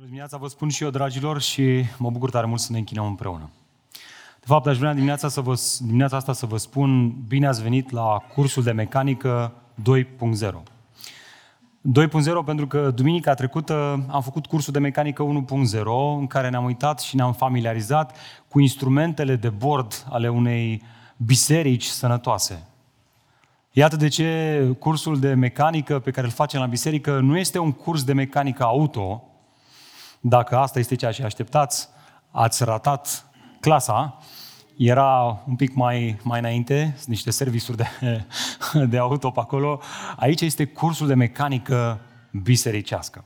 [0.00, 3.06] Bună dimineața, vă spun și eu, dragilor, și mă bucur tare mult să ne închinăm
[3.06, 3.50] împreună.
[4.40, 7.90] De fapt, aș vrea dimineața, să vă, dimineața asta să vă spun, bine ați venit
[7.90, 9.52] la cursul de mecanică
[9.82, 10.62] 2.0.
[12.06, 15.82] 2.0 pentru că duminica trecută am făcut cursul de mecanică 1.0
[16.18, 18.16] în care ne-am uitat și ne-am familiarizat
[18.48, 20.82] cu instrumentele de bord ale unei
[21.16, 22.66] biserici sănătoase.
[23.72, 27.72] Iată de ce cursul de mecanică pe care îl facem la biserică nu este un
[27.72, 29.24] curs de mecanică auto,
[30.20, 31.88] dacă asta este ceea ce așteptați,
[32.30, 33.26] ați ratat
[33.60, 34.18] clasa,
[34.76, 37.86] era un pic mai, mai înainte, sunt niște servisuri de,
[38.90, 39.80] de auto pe acolo.
[40.16, 42.00] Aici este cursul de mecanică
[42.42, 43.24] bisericească.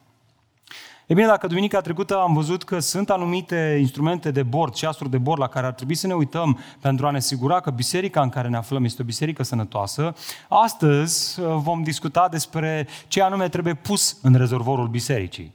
[1.06, 5.18] E bine, dacă duminica trecută am văzut că sunt anumite instrumente de bord, ceasuri de
[5.18, 8.28] bord la care ar trebui să ne uităm pentru a ne asigura că biserica în
[8.28, 10.14] care ne aflăm este o biserică sănătoasă,
[10.48, 15.54] astăzi uh, vom discuta despre ce anume trebuie pus în rezervorul bisericii.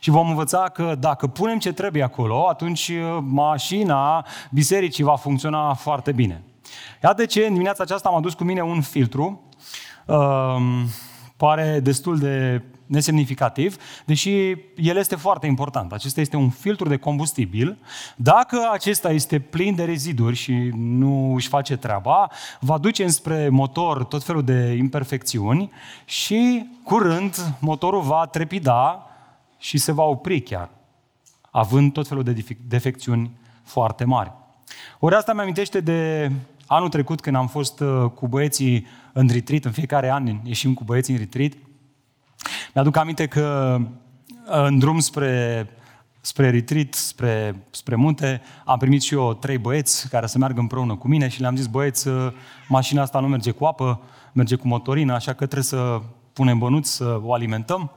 [0.00, 5.74] Și vom învăța că dacă punem ce trebuie acolo, atunci uh, mașina bisericii va funcționa
[5.74, 6.42] foarte bine.
[7.02, 9.40] Iată de ce în dimineața aceasta am adus cu mine un filtru.
[10.06, 10.88] Um,
[11.36, 14.30] pare destul de nesemnificativ, deși
[14.76, 15.92] el este foarte important.
[15.92, 17.78] Acesta este un filtru de combustibil.
[18.16, 24.04] Dacă acesta este plin de reziduri și nu își face treaba, va duce înspre motor
[24.04, 25.70] tot felul de imperfecțiuni
[26.04, 29.06] și curând motorul va trepida
[29.66, 30.70] și se va opri chiar,
[31.50, 33.30] având tot felul de defecțiuni
[33.62, 34.32] foarte mari.
[34.98, 36.30] Ori asta mi amintește de
[36.66, 40.84] anul trecut când am fost uh, cu băieții în retreat, în fiecare an ieșim cu
[40.84, 41.52] băieții în retreat.
[42.74, 43.86] Mi-aduc aminte că uh,
[44.66, 45.66] în drum spre,
[46.20, 50.96] spre retreat, spre, spre munte, am primit și eu trei băieți care să meargă împreună
[50.96, 52.32] cu mine și le-am zis, băieți, uh,
[52.68, 54.00] mașina asta nu merge cu apă,
[54.32, 56.00] merge cu motorină, așa că trebuie să
[56.32, 57.90] punem bănuți să o alimentăm.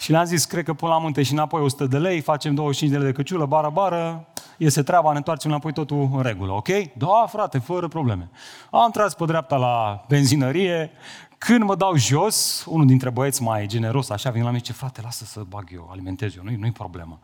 [0.00, 2.90] Și le-am zis, cred că până la munte și înapoi 100 de lei, facem 25
[2.90, 6.68] de lei de căciulă, bara, bară, iese treaba, ne întoarcem înapoi totul în regulă, ok?
[6.96, 8.30] Da, frate, fără probleme.
[8.70, 10.90] Am tras pe dreapta la benzinărie,
[11.38, 14.78] când mă dau jos, unul dintre băieți mai generos, așa, vine la mine și zice,
[14.78, 17.18] frate, lasă să bag eu, alimentez eu, nu-i, nu-i problemă.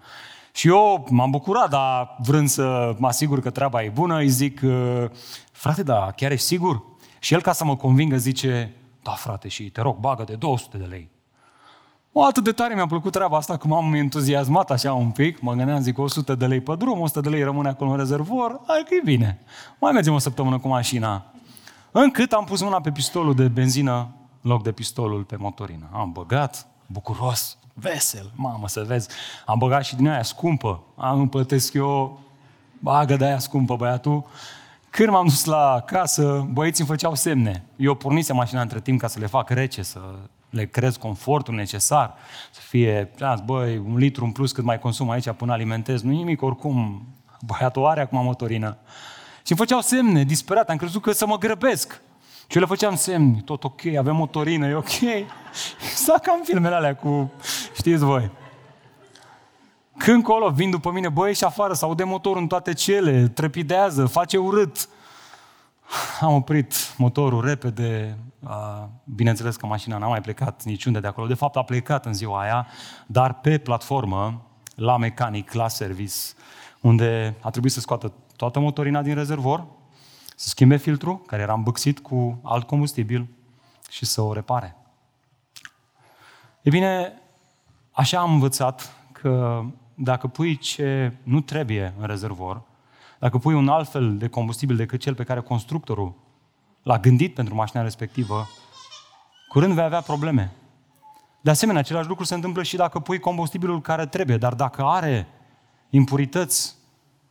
[0.53, 4.61] Și eu m-am bucurat, dar vrând să mă asigur că treaba e bună, îi zic,
[5.53, 6.83] frate, da, chiar ești sigur?
[7.19, 10.77] Și el, ca să mă convingă, zice, da, frate, și te rog, bagă de 200
[10.77, 11.12] de lei.
[12.17, 15.53] O, atât de tare mi-a plăcut treaba asta, că m-am entuziasmat așa un pic, mă
[15.53, 18.85] gândeam, zic, 100 de lei pe drum, 100 de lei rămâne acolo în rezervor, hai
[18.89, 19.41] că e bine.
[19.79, 21.25] Mai mergem o săptămână cu mașina.
[21.91, 24.09] Încât am pus mâna pe pistolul de benzină
[24.41, 25.89] în loc de pistolul pe motorină.
[25.93, 29.09] Am băgat, bucuros, vesel, mamă să vezi.
[29.47, 30.83] Am băgat și din aia scumpă.
[30.97, 32.21] Am îmi plătesc eu,
[32.79, 34.25] bagă de aia scumpă băiatul.
[34.91, 37.65] Când m-am dus la casă, băieții îmi făceau semne.
[37.77, 40.01] Eu pornisem mașina între timp ca să le fac rece, să
[40.55, 42.15] le crez confortul necesar,
[42.51, 43.11] să fie,
[43.45, 47.07] băi, un litru în plus cât mai consum aici până alimentez, nu nimic, oricum,
[47.41, 48.77] băiatul are acum motorină.
[49.45, 52.01] Și îmi făceau semne, disperat, am crezut că să mă grăbesc.
[52.47, 55.01] Și eu le făceam semni, tot ok, avem motorină, e ok.
[55.91, 57.33] Exact ca în filmele alea cu,
[57.77, 58.31] știți voi.
[59.97, 64.07] Când colo vin după mine, băi, și afară, sau de motorul în toate cele, trepidează,
[64.07, 64.89] face urât.
[66.21, 68.19] Am oprit motorul repede,
[69.05, 72.41] bineînțeles că mașina n-a mai plecat niciunde de acolo, de fapt a plecat în ziua
[72.41, 72.66] aia,
[73.06, 76.15] dar pe platformă, la mecanic, la service,
[76.81, 79.66] unde a trebuit să scoată toată motorina din rezervor,
[80.37, 83.28] să schimbe filtru, care era îmbâxit cu alt combustibil,
[83.91, 84.76] și să o repare.
[86.62, 87.12] E bine,
[87.91, 89.62] așa am învățat că
[89.94, 92.62] dacă pui ce nu trebuie în rezervor,
[93.19, 96.15] dacă pui un alt fel de combustibil decât cel pe care constructorul
[96.84, 98.49] l-a gândit pentru mașina respectivă,
[99.49, 100.53] curând vei avea probleme.
[101.41, 105.28] De asemenea, același lucru se întâmplă și dacă pui combustibilul care trebuie, dar dacă are
[105.91, 106.75] impurități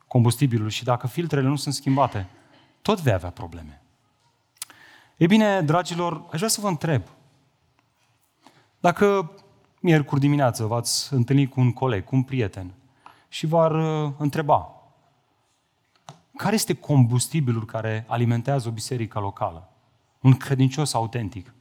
[0.08, 2.28] combustibilul și dacă filtrele nu sunt schimbate,
[2.82, 3.82] tot vei avea probleme.
[5.18, 7.02] Ei bine, dragilor, aș vrea să vă întreb.
[8.80, 9.32] Dacă
[9.80, 12.74] miercuri dimineață v-ați întâlnit cu un coleg, cu un prieten
[13.28, 14.83] și v-ar uh, întreba
[16.36, 19.70] care este combustibilul care alimentează o biserică locală?
[20.22, 21.54] Un credincios autentic,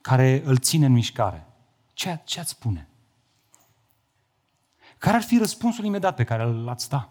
[0.00, 1.46] care îl ține în mișcare.
[1.92, 2.88] Ce, ce ați spune?
[4.98, 7.08] Care ar fi răspunsul imediat pe care îl ați da?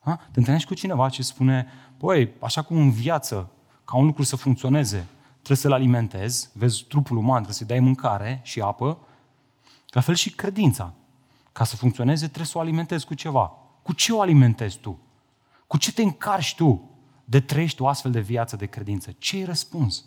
[0.00, 0.16] Ha?
[0.16, 1.66] Te întâlnești cu cineva ce spune,
[1.98, 3.50] băi, așa cum în viață,
[3.84, 5.06] ca un lucru să funcționeze,
[5.36, 8.98] trebuie să-l alimentezi, vezi trupul uman, trebuie să-i dai mâncare și apă,
[9.90, 10.92] la fel și credința.
[11.52, 13.52] Ca să funcționeze, trebuie să o alimentezi cu ceva.
[13.82, 14.98] Cu ce o alimentezi tu?
[15.70, 16.90] Cu ce te încarci tu
[17.24, 19.14] de trăiești o astfel de viață de credință?
[19.18, 20.04] Ce ai răspuns?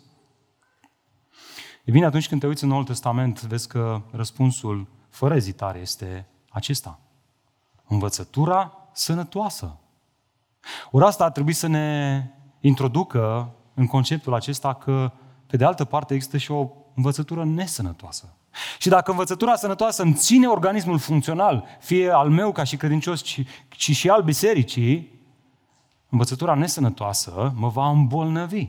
[1.84, 6.26] E bine, atunci când te uiți în Noul Testament, vezi că răspunsul fără ezitare este
[6.48, 7.00] acesta.
[7.86, 9.78] Învățătura sănătoasă.
[10.90, 12.26] Ori asta ar trebui să ne
[12.60, 15.12] introducă în conceptul acesta că,
[15.46, 18.36] pe de altă parte, există și o învățătură nesănătoasă.
[18.78, 23.42] Și dacă învățătura sănătoasă îmi ține organismul funcțional, fie al meu ca și credincios, ci,
[23.68, 25.13] ci și al bisericii,
[26.14, 28.68] învățătura nesănătoasă mă va îmbolnăvi.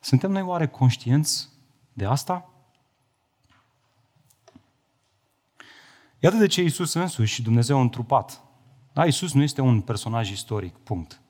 [0.00, 1.48] Suntem noi oare conștienți
[1.92, 2.50] de asta?
[6.18, 8.42] Iată de ce Iisus însuși, Dumnezeu întrupat.
[8.92, 11.20] Da, Iisus nu este un personaj istoric, punct.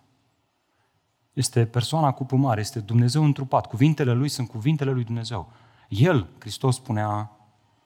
[1.32, 3.66] Este persoana cu mare, este Dumnezeu întrupat.
[3.66, 5.52] Cuvintele Lui sunt cuvintele Lui Dumnezeu.
[5.88, 7.30] El, Hristos, spunea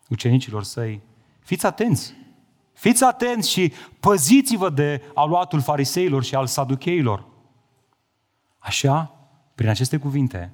[0.09, 1.03] ucenicilor săi,
[1.41, 2.15] fiți atenți,
[2.79, 7.27] fiți atenți și păziți-vă de aluatul fariseilor și al saducheilor.
[8.59, 9.15] Așa,
[9.55, 10.53] prin aceste cuvinte,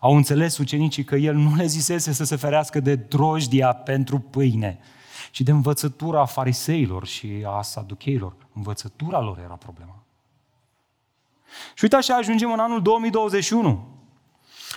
[0.00, 4.78] au înțeles ucenicii că el nu le zisese să se ferească de drojdia pentru pâine,
[5.30, 8.34] ci de învățătura fariseilor și a saducheilor.
[8.52, 10.02] Învățătura lor era problema.
[11.74, 13.88] Și uite așa ajungem în anul 2021.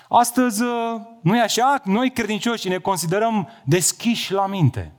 [0.10, 1.82] Astăzi, uh, nu e așa?
[1.84, 4.94] Noi credincioși ne considerăm deschiși la minte.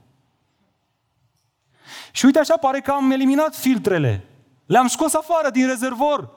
[2.15, 4.25] Și uite așa, pare că am eliminat filtrele.
[4.65, 6.29] Le-am scos afară din rezervor.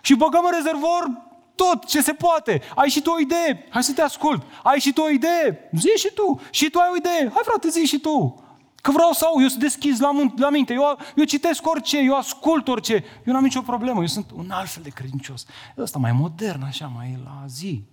[0.00, 1.10] Și băgăm în rezervor
[1.54, 2.62] tot ce se poate.
[2.74, 3.66] Ai și tu o idee?
[3.70, 4.42] Hai să te ascult.
[4.62, 5.70] Ai și tu o idee?
[5.72, 6.40] Zi și tu.
[6.50, 7.30] Și tu ai o idee?
[7.34, 8.44] Hai frate, zi și tu.
[8.74, 12.16] Că vreau să au, eu sunt deschis la, la minte, eu, eu citesc orice, eu
[12.16, 15.46] ascult orice, eu nu am nicio problemă, eu sunt un alt fel de credincios.
[15.78, 17.84] Ăsta mai modern, așa, mai la zi.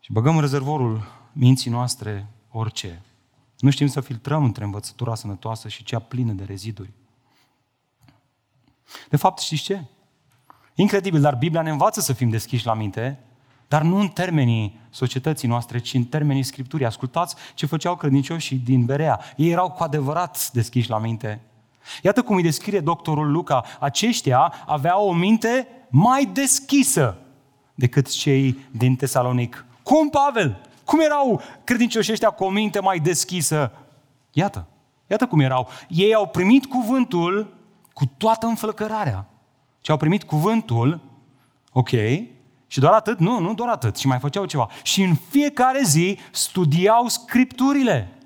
[0.00, 3.02] Și băgăm în rezervorul minții noastre orice.
[3.64, 6.90] Nu știm să filtrăm între învățătura sănătoasă și cea plină de reziduri.
[9.08, 9.84] De fapt, știți ce?
[10.74, 13.18] Incredibil, dar Biblia ne învață să fim deschiși la minte,
[13.68, 16.86] dar nu în termenii societății noastre, ci în termenii Scripturii.
[16.86, 19.20] Ascultați ce făceau credincioșii din Berea.
[19.36, 21.40] Ei erau cu adevărat deschiși la minte.
[22.02, 23.64] Iată cum îi descrie doctorul Luca.
[23.80, 27.18] Aceștia aveau o minte mai deschisă
[27.74, 29.64] decât cei din Tesalonic.
[29.82, 30.60] Cum, Pavel?
[30.84, 33.72] Cum erau credincioșii ăștia cu o minte mai deschisă?
[34.32, 34.66] Iată,
[35.06, 35.68] iată cum erau.
[35.88, 37.54] Ei au primit cuvântul
[37.92, 39.26] cu toată înflăcărarea.
[39.80, 41.00] Și au primit cuvântul,
[41.72, 41.90] ok,
[42.66, 43.18] și doar atât?
[43.18, 43.96] Nu, nu doar atât.
[43.96, 44.68] Și mai făceau ceva.
[44.82, 48.18] Și în fiecare zi studiau scripturile.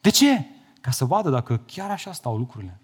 [0.00, 0.46] De ce?
[0.80, 2.80] Ca să vadă dacă chiar așa stau lucrurile.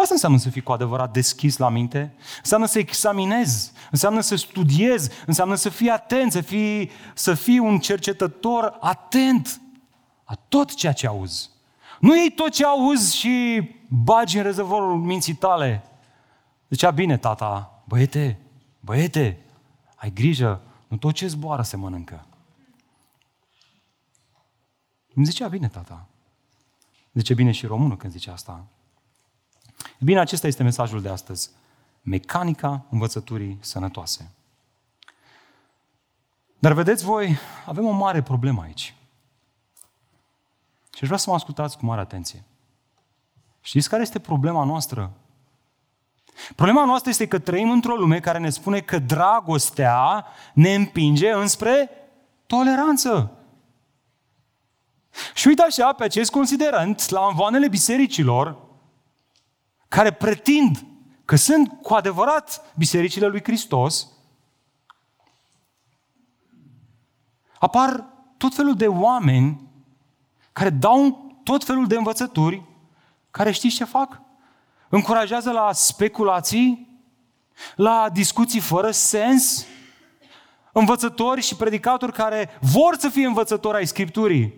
[0.00, 5.10] Asta înseamnă să fii cu adevărat deschis la minte, înseamnă să examinezi, înseamnă să studiezi,
[5.26, 9.60] înseamnă să fii atent, să fii, să fii un cercetător atent
[10.26, 11.50] la tot ceea ce auzi.
[12.00, 15.84] Nu iei tot ce auzi și bagi în rezervorul minții tale.
[16.68, 18.38] Zicea, bine, tata, băiete,
[18.80, 19.40] băiete,
[19.94, 22.26] ai grijă, nu tot ce zboară se mănâncă.
[25.14, 26.06] Îmi zicea, bine, tata.
[27.12, 28.66] Zice bine și românul când zice asta.
[29.98, 31.50] Bine, acesta este mesajul de astăzi.
[32.02, 34.30] Mecanica învățăturii sănătoase.
[36.58, 38.94] Dar vedeți voi, avem o mare problemă aici.
[40.94, 42.44] Și aș vrea să mă ascultați cu mare atenție.
[43.60, 45.12] Știți care este problema noastră?
[46.54, 51.90] Problema noastră este că trăim într-o lume care ne spune că dragostea ne împinge înspre
[52.46, 53.32] toleranță.
[55.34, 58.67] Și uite așa, pe acest considerant, la învoanele bisericilor,
[59.88, 60.86] care pretind
[61.24, 64.08] că sunt cu adevărat bisericile lui Hristos,
[67.58, 68.04] apar
[68.36, 69.68] tot felul de oameni
[70.52, 72.62] care dau tot felul de învățături,
[73.30, 74.20] care știți ce fac?
[74.88, 76.88] Încurajează la speculații,
[77.74, 79.66] la discuții fără sens,
[80.72, 84.54] învățători și predicatori care vor să fie învățători ai Scripturii,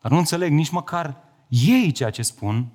[0.00, 1.16] dar nu înțeleg nici măcar
[1.48, 2.66] ei ceea ce spun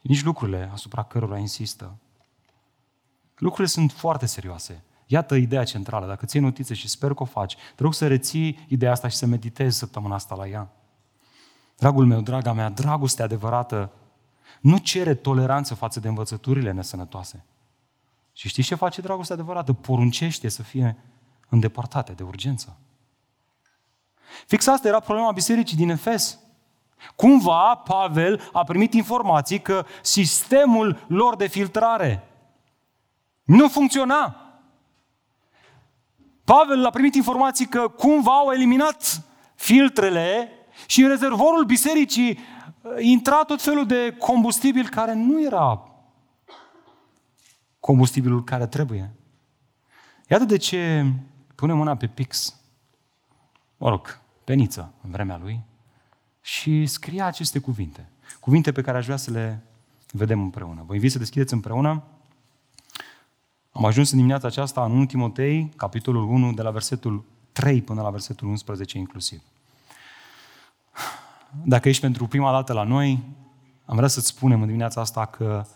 [0.00, 1.96] nici lucrurile asupra cărora insistă.
[3.36, 4.84] Lucrurile sunt foarte serioase.
[5.06, 6.06] Iată ideea centrală.
[6.06, 9.16] Dacă ții notițe și sper că o faci, te rog să reții ideea asta și
[9.16, 10.72] să meditezi săptămâna asta la ea.
[11.76, 13.92] Dragul meu, draga mea, dragostea adevărată
[14.60, 17.44] nu cere toleranță față de învățăturile nesănătoase.
[18.32, 19.72] Și știți ce face dragostea adevărată?
[19.72, 20.96] Poruncește să fie
[21.48, 22.76] îndepărtate de urgență.
[24.46, 26.38] Fix asta era problema bisericii din Efes.
[27.16, 32.24] Cumva Pavel a primit informații că sistemul lor de filtrare
[33.44, 34.36] nu funcționa.
[36.44, 39.22] Pavel a primit informații că cumva au eliminat
[39.54, 40.48] filtrele
[40.86, 42.38] și în rezervorul bisericii
[42.82, 45.84] uh, intra tot felul de combustibil care nu era
[47.80, 49.14] combustibilul care trebuie.
[50.28, 51.12] Iată de ce
[51.54, 52.60] punem mâna pe pix.
[53.76, 55.60] Mă rog, peniță în vremea lui
[56.40, 58.08] și scria aceste cuvinte.
[58.40, 59.62] Cuvinte pe care aș vrea să le
[60.12, 60.84] vedem împreună.
[60.86, 62.02] Vă invit să deschideți împreună.
[63.72, 68.02] Am ajuns în dimineața aceasta în 1 Timotei, capitolul 1, de la versetul 3 până
[68.02, 69.42] la versetul 11 inclusiv.
[71.64, 73.22] Dacă ești pentru prima dată la noi,
[73.84, 75.66] am vrea să-ți spunem în dimineața asta că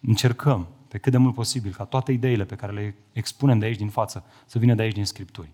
[0.00, 3.76] încercăm pe cât de mult posibil ca toate ideile pe care le expunem de aici
[3.76, 5.50] din față să vină de aici din Scripturi.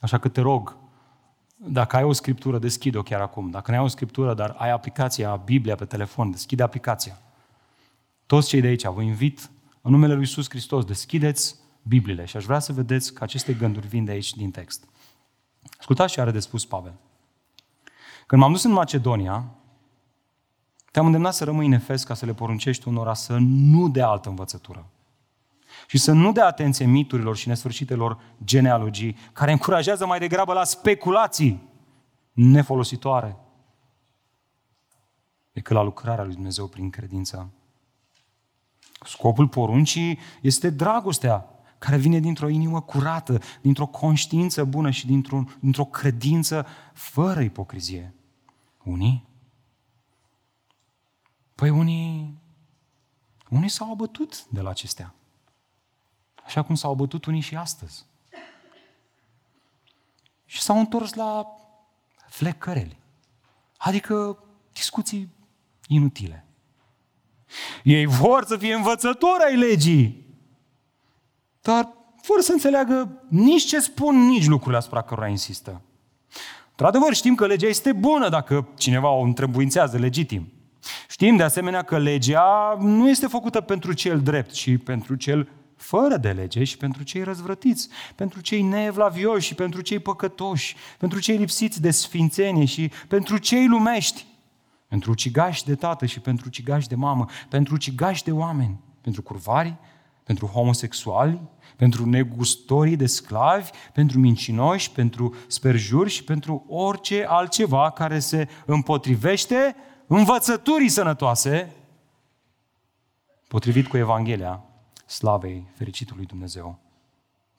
[0.00, 0.76] Așa că te rog,
[1.56, 3.50] dacă ai o scriptură, deschide-o chiar acum.
[3.50, 7.18] Dacă nu ai o scriptură, dar ai aplicația Biblia pe telefon, deschide aplicația.
[8.26, 9.50] Toți cei de aici, vă invit
[9.82, 13.86] în numele Lui Iisus Hristos, deschideți Bibliile și aș vrea să vedeți că aceste gânduri
[13.86, 14.88] vin de aici din text.
[15.78, 16.94] Ascultați ce are de spus Pavel.
[18.26, 19.44] Când m-am dus în Macedonia,
[20.92, 24.28] te-am îndemnat să rămâi în Efes ca să le poruncești unora să nu dea altă
[24.28, 24.86] învățătură
[25.86, 31.62] și să nu dea atenție miturilor și nesfârșitelor genealogii, care încurajează mai degrabă la speculații
[32.32, 33.36] nefolositoare
[35.52, 37.50] decât la lucrarea lui Dumnezeu prin credință.
[39.04, 45.84] Scopul poruncii este dragostea, care vine dintr-o inimă curată, dintr-o conștiință bună și dintr-o, dintr-o
[45.84, 48.14] credință fără ipocrizie.
[48.84, 49.28] Unii?
[51.54, 52.38] Păi unii,
[53.50, 55.14] unii s-au abătut de la acestea.
[56.46, 58.04] Așa cum s-au abătut unii și astăzi.
[60.44, 61.46] Și s-au întors la
[62.28, 62.96] flecăreli.
[63.76, 64.38] Adică
[64.72, 65.28] discuții
[65.88, 66.46] inutile.
[67.82, 70.26] Ei vor să fie învățători ai legii,
[71.60, 71.88] dar
[72.22, 75.80] fără să înțeleagă nici ce spun, nici lucrurile asupra cărora insistă.
[76.70, 80.52] Într-adevăr, știm că legea este bună dacă cineva o întrebuințează legitim.
[81.08, 86.16] Știm de asemenea că legea nu este făcută pentru cel drept, ci pentru cel fără
[86.16, 91.36] de lege și pentru cei răzvrătiți, pentru cei neevlavioși și pentru cei păcătoși, pentru cei
[91.36, 94.26] lipsiți de sfințenie și pentru cei lumești,
[94.88, 99.76] pentru ucigași de tată și pentru ucigași de mamă, pentru ucigași de oameni, pentru curvari,
[100.24, 101.40] pentru homosexuali,
[101.76, 109.76] pentru negustorii de sclavi, pentru mincinoși, pentru sperjuri și pentru orice altceva care se împotrivește
[110.06, 111.72] învățăturii sănătoase,
[113.48, 114.65] potrivit cu Evanghelia
[115.06, 116.78] slavei fericitului Dumnezeu,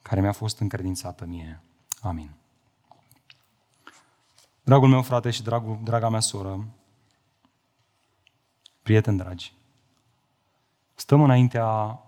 [0.02, 1.62] care mi-a fost încredințată mie.
[2.00, 2.30] Amin.
[4.62, 6.68] Dragul meu frate și dragul, draga mea soră,
[8.82, 9.54] prieteni dragi,
[10.94, 12.00] stăm înaintea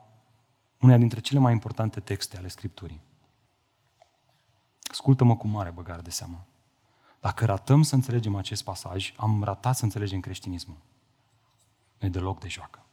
[0.80, 3.00] una dintre cele mai importante texte ale Scripturii.
[4.90, 6.46] Ascultă-mă cu mare băgare de seamă.
[7.20, 10.76] Dacă ratăm să înțelegem acest pasaj, am ratat să înțelegem creștinismul.
[11.98, 12.84] Nu e deloc de joacă.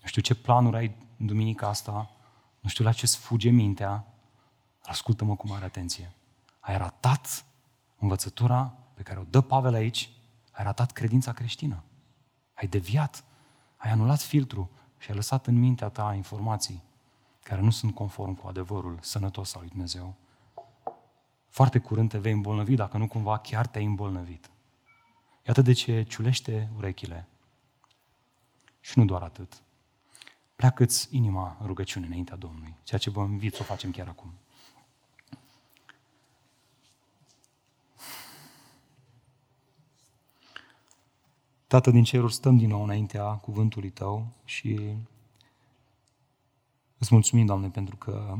[0.00, 2.10] Nu știu ce planuri ai în duminica asta,
[2.60, 4.06] nu știu la ce fuge mintea,
[4.82, 6.12] ascultă-mă cu mare atenție.
[6.60, 7.44] Ai ratat
[7.98, 10.10] învățătura pe care o dă Pavel aici,
[10.52, 11.82] ai ratat credința creștină.
[12.54, 13.24] Ai deviat,
[13.76, 16.82] ai anulat filtru și ai lăsat în mintea ta informații
[17.42, 20.16] care nu sunt conform cu adevărul sănătos al lui Dumnezeu.
[21.48, 24.50] Foarte curând te vei îmbolnăvi, dacă nu cumva chiar te-ai îmbolnăvit.
[25.46, 27.28] Iată de ce ciulește urechile.
[28.80, 29.62] Și nu doar atât.
[30.60, 34.32] Pleacă-ți inima în rugăciune înaintea Domnului, ceea ce vă invit să o facem chiar acum.
[41.66, 44.96] Tată din ceruri, stăm din nou înaintea cuvântului Tău și
[46.98, 48.36] îți mulțumim, Doamne, pentru că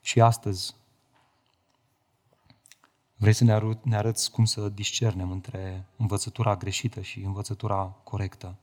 [0.00, 0.74] și astăzi
[3.16, 8.56] vrei să ne, arăt, ne arăți cum să discernem între învățătura greșită și învățătura corectă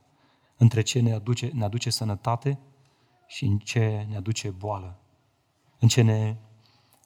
[0.60, 2.60] între ce ne aduce, ne aduce sănătate
[3.28, 5.00] și în ce ne aduce boală,
[5.80, 6.38] în ce ne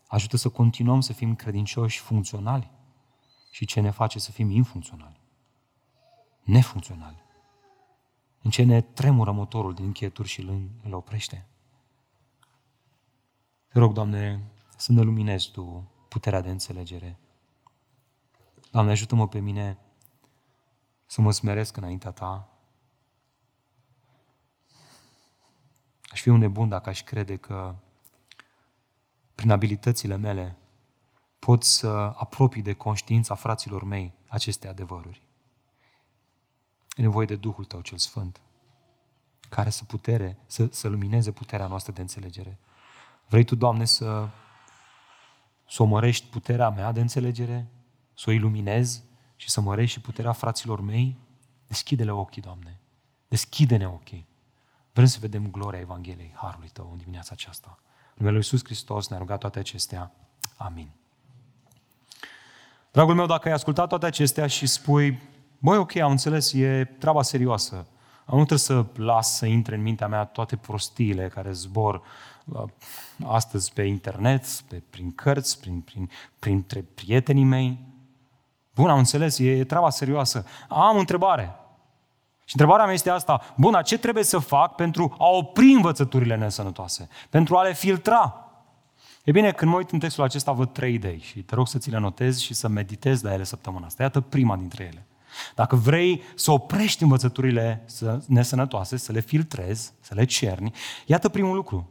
[0.08, 2.72] ajută să continuăm să fim credincioși funcționali
[3.52, 5.20] și ce ne face să fim infuncționali,
[6.44, 7.24] nefuncționali,
[8.42, 10.42] în ce ne tremură motorul din închieturi și
[10.84, 11.48] îl oprește.
[13.68, 14.44] Te rog, Doamne,
[14.78, 17.20] să ne luminezi Tu puterea de înțelegere.
[18.72, 19.78] Doamne, ajută-mă pe mine
[21.06, 22.53] să mă smeresc înaintea Ta,
[26.14, 27.76] Aș fi un nebun dacă aș crede că
[29.36, 30.58] prin abilitățile mele
[31.40, 35.22] pot să apropii de conștiința fraților mei aceste adevăruri.
[36.96, 38.42] E nevoie de Duhul Tău cel Sfânt,
[39.50, 42.60] care să, putere, să, să lumineze puterea noastră de înțelegere.
[43.28, 44.30] Vrei Tu, Doamne, să,
[45.70, 47.68] să o mărești puterea mea de înțelegere,
[48.14, 49.04] să o iluminezi
[49.36, 51.18] și să mărești și puterea fraților mei?
[51.68, 52.80] Deschide-le ochii, Doamne.
[53.28, 54.32] Deschide-ne ochii.
[54.94, 57.78] Vrem să vedem gloria Evangheliei Harului Tău în dimineața aceasta.
[57.80, 60.12] În numele Lui Iisus Hristos ne-a rugat toate acestea.
[60.58, 60.90] Amin.
[62.92, 65.20] Dragul meu, dacă ai ascultat toate acestea și spui,
[65.60, 67.88] băi, ok, am înțeles, e treaba serioasă,
[68.26, 72.02] nu trebuie să las să intre în mintea mea toate prostiile care zbor
[72.46, 72.64] uh,
[73.26, 76.10] astăzi pe internet, pe, prin cărți, prin, prin,
[76.40, 77.80] printre prietenii mei.
[78.76, 80.46] Bun, am înțeles, e, e treaba serioasă.
[80.68, 81.56] Am o întrebare.
[82.46, 83.54] Și întrebarea mea este asta.
[83.56, 87.10] Bun, ce trebuie să fac pentru a opri învățăturile nesănătoase?
[87.30, 88.38] Pentru a le filtra?
[89.24, 91.78] E bine, când mă uit în textul acesta, văd trei idei și te rog să
[91.78, 94.04] ți le notezi și să meditezi la ele săptămâna asta.
[94.04, 95.08] Iată prima dintre ele.
[95.56, 97.86] Dacă vrei să oprești învățăturile
[98.26, 100.74] nesănătoase, să le filtrezi, să le cerni,
[101.06, 101.90] iată primul lucru.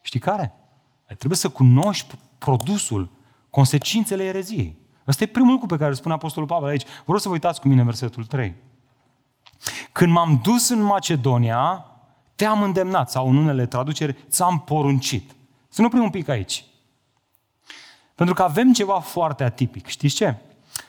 [0.00, 0.54] Știi care?
[1.06, 3.10] Trebuie să cunoști produsul,
[3.50, 4.76] consecințele ereziei.
[5.06, 6.84] Ăsta e primul lucru pe care îl spune Apostolul Pavel aici.
[7.04, 8.54] Vreau să vă uitați cu mine în versetul 3.
[9.92, 11.86] Când m-am dus în Macedonia,
[12.34, 15.34] te-am îndemnat, sau în unele traduceri, ți-am poruncit.
[15.68, 16.64] Să nu oprim un pic aici.
[18.14, 19.86] Pentru că avem ceva foarte atipic.
[19.86, 20.36] Știți ce?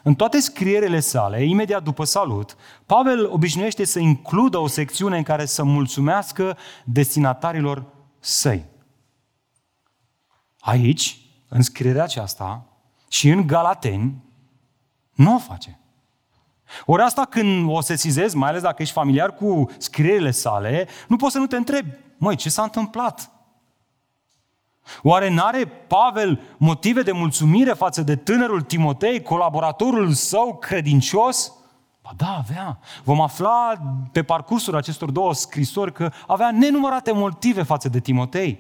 [0.04, 2.56] În toate scrierile sale, imediat după salut,
[2.86, 7.86] Pavel obișnuiește să includă o secțiune în care să mulțumească destinatarilor
[8.20, 8.66] săi.
[10.60, 12.66] Aici, în scrierea aceasta
[13.10, 14.24] și în Galateni,
[15.12, 15.80] nu o face.
[16.86, 21.34] Ori asta când o sesizezi, mai ales dacă ești familiar cu scrierile sale, nu poți
[21.34, 23.30] să nu te întrebi, măi, ce s-a întâmplat?
[25.02, 31.54] Oare n-are Pavel motive de mulțumire față de tânărul Timotei, colaboratorul său credincios?
[32.02, 32.80] Ba da, avea.
[33.04, 33.74] Vom afla
[34.12, 38.60] pe parcursul acestor două scrisori că avea nenumărate motive față de Timotei.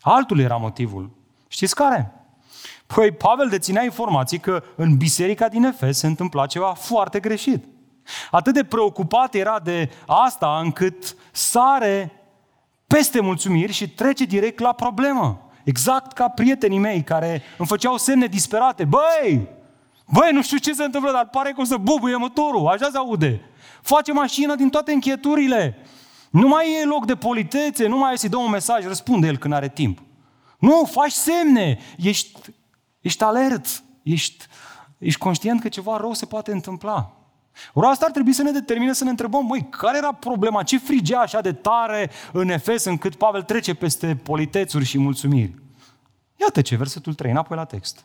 [0.00, 1.10] Altul era motivul.
[1.48, 2.23] Știți care?
[2.94, 7.64] Păi Pavel deținea informații că în biserica din Efes se întâmpla ceva foarte greșit.
[8.30, 12.12] Atât de preocupat era de asta încât sare
[12.86, 15.50] peste mulțumiri și trece direct la problemă.
[15.64, 18.84] Exact ca prietenii mei care îmi făceau semne disperate.
[18.84, 19.48] Băi,
[20.12, 22.96] băi, nu știu ce se întâmplă, dar pare că o să bubuie motorul, așa se
[22.96, 23.40] aude.
[23.82, 25.78] Face mașina din toate închieturile.
[26.30, 29.36] Nu mai e loc de politețe, nu mai e să-i dă un mesaj, răspunde el
[29.36, 30.02] când are timp.
[30.58, 32.40] Nu, faci semne, ești,
[33.04, 34.46] ești alert, ești,
[34.98, 37.16] ești conștient că ceva rău se poate întâmpla.
[37.72, 40.62] Ori asta ar trebui să ne determine să ne întrebăm, măi, care era problema?
[40.62, 45.54] Ce frigea așa de tare în Efes încât Pavel trece peste politețuri și mulțumiri?
[46.40, 48.04] Iată ce, versetul 3, înapoi la text.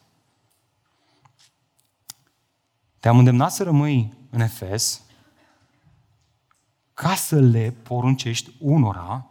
[2.99, 5.01] Te-am îndemnat să rămâi în Efes
[6.93, 9.25] ca să le poruncești unora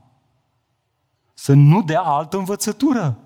[1.34, 3.18] să nu dea altă învățătură.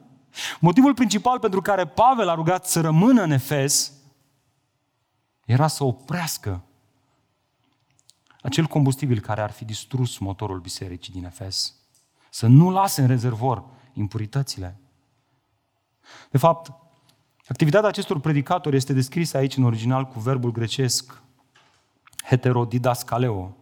[0.60, 3.92] Motivul principal pentru care Pavel a rugat să rămână în Efes
[5.44, 6.64] era să oprească
[8.42, 11.74] acel combustibil care ar fi distrus motorul bisericii din Efes.
[12.30, 14.80] Să nu lase în rezervor impuritățile.
[16.30, 16.72] De fapt,
[17.46, 21.22] activitatea acestor predicatori este descrisă aici în original cu verbul grecesc
[22.24, 23.56] heterodidascaleo.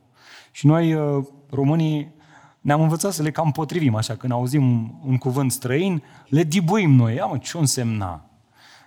[0.51, 2.15] Și noi, uh, românii,
[2.61, 4.15] ne-am învățat să le cam potrivim așa.
[4.15, 7.15] Când auzim un cuvânt străin, le dibuim noi.
[7.15, 8.25] Ia mă, ce însemna?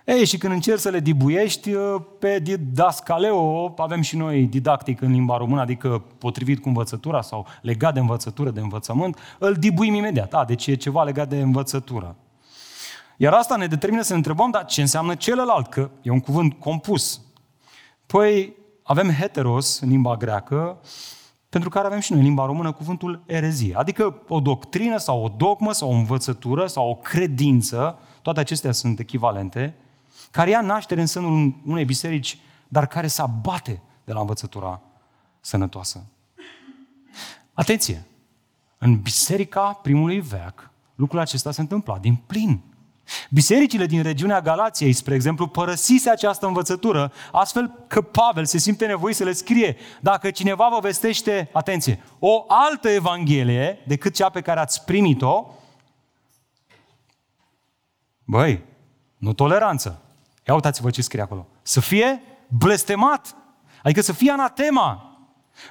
[0.04, 5.12] Ei, și când încerci să le dibuiești, uh, pe didascaleo avem și noi didactic în
[5.12, 10.34] limba română, adică potrivit cu învățătura sau legat de învățătură, de învățământ, îl dibuim imediat.
[10.34, 12.16] A, deci e ceva legat de învățătură.
[13.16, 15.66] Iar asta ne determină să ne întrebăm, dar ce înseamnă celălalt?
[15.66, 17.20] Că e un cuvânt compus.
[18.06, 20.80] Păi avem heteros în limba greacă,
[21.54, 23.76] pentru care avem și noi în limba română cuvântul erezie.
[23.76, 28.98] Adică o doctrină sau o dogmă sau o învățătură sau o credință, toate acestea sunt
[28.98, 29.74] echivalente,
[30.30, 32.38] care ia naștere în sânul unei biserici,
[32.68, 34.80] dar care se abate de la învățătura
[35.40, 36.06] sănătoasă.
[37.52, 38.06] Atenție!
[38.78, 42.60] În biserica primului veac, lucrul acesta se întâmpla din plin.
[43.30, 49.16] Bisericile din regiunea Galației, spre exemplu, părăsise această învățătură, astfel că Pavel se simte nevoit
[49.16, 54.60] să le scrie, dacă cineva vă vestește, atenție, o altă evanghelie decât cea pe care
[54.60, 55.46] ați primit-o,
[58.24, 58.62] băi,
[59.16, 60.04] nu toleranță,
[60.46, 61.46] Ia uitați-vă ce scrie acolo.
[61.62, 63.36] Să fie blestemat.
[63.82, 65.13] Adică să fie anatema.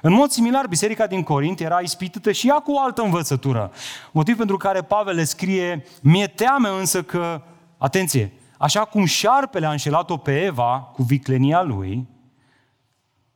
[0.02, 3.72] În mod similar, biserica din Corint era ispitită și ea cu o altă învățătură.
[4.12, 7.42] Motiv pentru care Pavel le scrie, mi-e teamă însă că,
[7.78, 12.06] atenție, așa cum șarpele a înșelat-o pe Eva cu viclenia lui,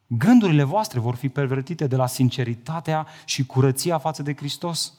[0.06, 4.92] gândurile voastre vor fi pervertite de la sinceritatea și curăția față de Hristos.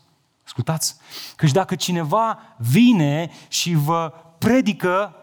[0.45, 0.95] Ascultați,
[1.35, 5.15] căci dacă cineva vine și vă predică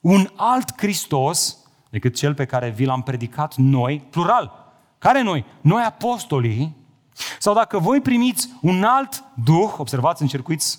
[0.00, 1.56] un alt Hristos
[1.90, 4.61] decât cel pe care vi l-am predicat noi, plural.
[5.02, 5.44] Care noi?
[5.60, 6.76] Noi apostolii.
[7.38, 10.78] Sau dacă voi primiți un alt Duh, observați, încercuiți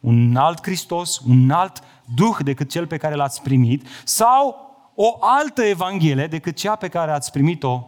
[0.00, 1.82] un alt Hristos, un alt
[2.14, 7.10] Duh decât cel pe care l-ați primit, sau o altă Evanghelie decât cea pe care
[7.10, 7.86] ați primit-o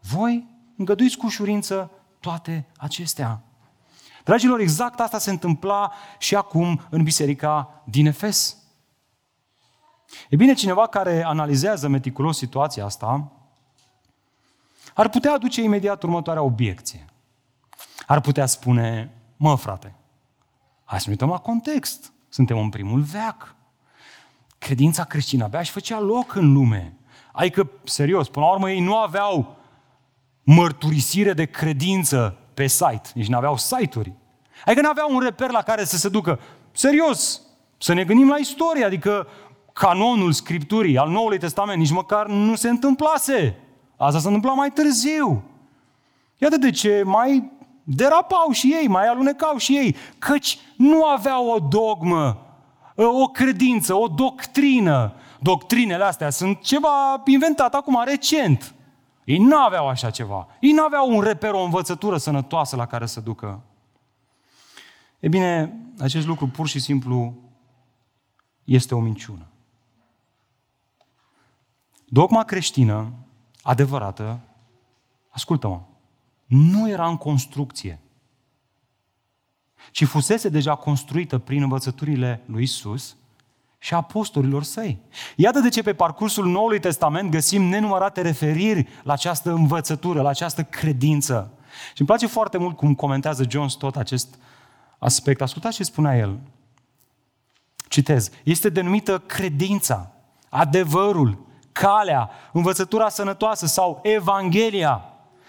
[0.00, 3.42] voi, îngăduiți cu ușurință toate acestea.
[4.24, 8.56] Dragilor, exact asta se întâmpla și acum în biserica din Efes.
[10.28, 13.32] E bine, cineva care analizează meticulos situația asta
[14.94, 17.04] ar putea aduce imediat următoarea obiecție.
[18.06, 19.94] Ar putea spune, mă frate,
[20.84, 22.12] hai să ne uităm la context.
[22.28, 23.54] Suntem în primul veac.
[24.58, 26.96] Credința creștină abia și făcea loc în lume.
[27.32, 29.56] Adică, serios, până la urmă ei nu aveau
[30.42, 33.08] mărturisire de credință pe site.
[33.14, 34.12] Nici nu aveau site-uri.
[34.64, 36.40] Adică nu aveau un reper la care să se ducă.
[36.72, 37.42] Serios,
[37.78, 39.26] să ne gândim la istorie, adică
[39.72, 43.56] canonul Scripturii al Noului Testament nici măcar nu se întâmplase.
[44.02, 45.42] Asta se întâmpla mai târziu.
[46.38, 47.50] Iată de ce mai
[47.84, 52.46] derapau și ei, mai alunecau și ei, căci nu aveau o dogmă,
[52.96, 55.14] o credință, o doctrină.
[55.40, 58.74] Doctrinele astea sunt ceva inventat acum recent.
[59.24, 60.46] Ei nu aveau așa ceva.
[60.60, 63.62] Ei nu aveau un reper, o învățătură sănătoasă la care să ducă.
[65.18, 67.34] E bine, acest lucru pur și simplu
[68.64, 69.46] este o minciună.
[72.04, 73.12] Dogma creștină,
[73.62, 74.40] adevărată,
[75.28, 75.80] ascultă-mă,
[76.46, 78.00] nu era în construcție,
[79.90, 83.16] ci fusese deja construită prin învățăturile lui Isus
[83.78, 84.98] și apostolilor săi.
[85.36, 90.62] Iată de ce pe parcursul Noului Testament găsim nenumărate referiri la această învățătură, la această
[90.62, 91.52] credință.
[91.86, 94.38] Și îmi place foarte mult cum comentează John Stott acest
[94.98, 95.40] aspect.
[95.40, 96.38] Ascultați ce spunea el.
[97.88, 98.30] Citez.
[98.44, 100.12] Este denumită credința,
[100.48, 105.04] adevărul, calea, învățătura sănătoasă sau Evanghelia.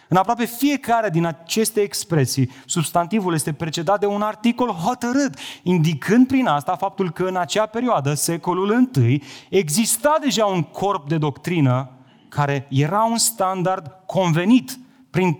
[0.07, 6.47] În aproape fiecare din aceste expresii, substantivul este precedat de un articol hotărât, indicând prin
[6.47, 11.89] asta faptul că în acea perioadă, secolul I, exista deja un corp de doctrină
[12.29, 15.39] care era un standard convenit prin,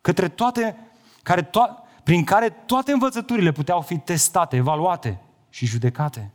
[0.00, 0.76] către toate,
[1.22, 6.32] care to- prin care toate învățăturile puteau fi testate, evaluate și judecate.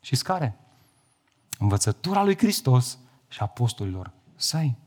[0.00, 0.56] Și care?
[1.62, 2.98] Învățătura lui Hristos
[3.28, 4.78] și apostolilor săi.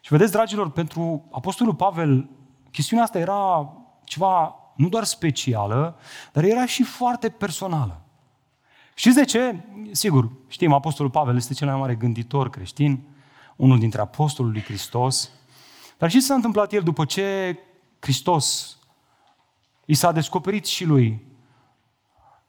[0.00, 2.28] Și vedeți, dragilor, pentru Apostolul Pavel,
[2.70, 3.72] chestiunea asta era
[4.04, 5.98] ceva nu doar specială,
[6.32, 8.02] dar era și foarte personală.
[8.94, 9.64] Știți de ce?
[9.90, 13.08] Sigur, știm, Apostolul Pavel este cel mai mare gânditor creștin,
[13.56, 15.30] unul dintre apostolul lui Hristos.
[15.98, 17.58] Dar ce s-a întâmplat el după ce
[17.98, 18.76] Hristos
[19.84, 21.29] i s-a descoperit și lui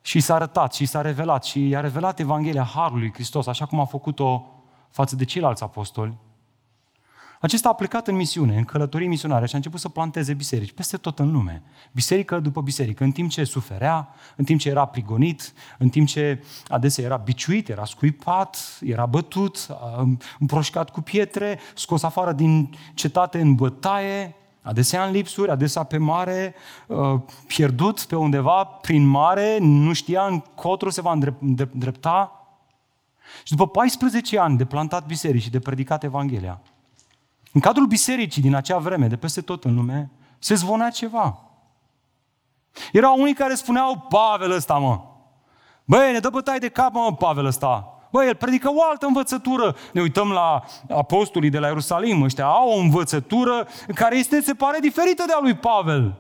[0.02, 3.86] și s-a arătat și s-a revelat și i-a revelat Evanghelia Harului Hristos, așa cum a
[3.86, 4.46] făcut-o
[4.90, 6.18] față de ceilalți apostoli.
[7.42, 10.98] Acesta a plecat în misiune, în călătorii misionare și a început să planteze biserici peste
[10.98, 11.64] tot în lume.
[11.92, 16.44] Biserică după biserică, în timp ce suferea, în timp ce era prigonit, în timp ce
[16.68, 19.68] adesea era biciuit, era scuipat, era bătut,
[20.40, 26.56] împroșcat cu pietre, scos afară din cetate în bătaie, adesea în lipsuri, adesea pe mare,
[26.88, 31.18] uh, pierdut pe undeva prin mare, nu știa încotro se va
[31.72, 32.46] îndrepta.
[33.44, 36.62] Și după 14 ani de plantat biserici și de predicat Evanghelia,
[37.52, 41.40] în cadrul bisericii din acea vreme, de peste tot în lume, se zvonea ceva.
[42.92, 45.02] Erau unii care spuneau, Pavel ăsta, mă.
[45.86, 47.91] Băi, ne dă bătaie de cap, mă, Pavel ăsta.
[48.12, 49.76] Băi, el predică o altă învățătură.
[49.94, 52.22] Ne uităm la apostolii de la Ierusalim.
[52.22, 56.16] Ăștia au o învățătură care este, se pare, diferită de a lui Pavel.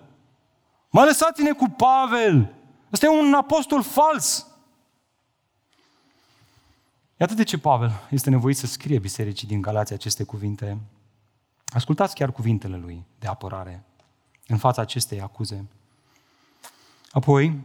[0.90, 2.54] Mă lăsați-ne cu Pavel.
[2.94, 4.48] Ăsta e un apostol fals.
[7.18, 10.78] Iată de ce Pavel este nevoit să scrie bisericii din Galația aceste cuvinte.
[11.66, 13.84] Ascultați chiar cuvintele lui de apărare
[14.48, 15.66] în fața acestei acuze.
[17.12, 17.62] Apoi,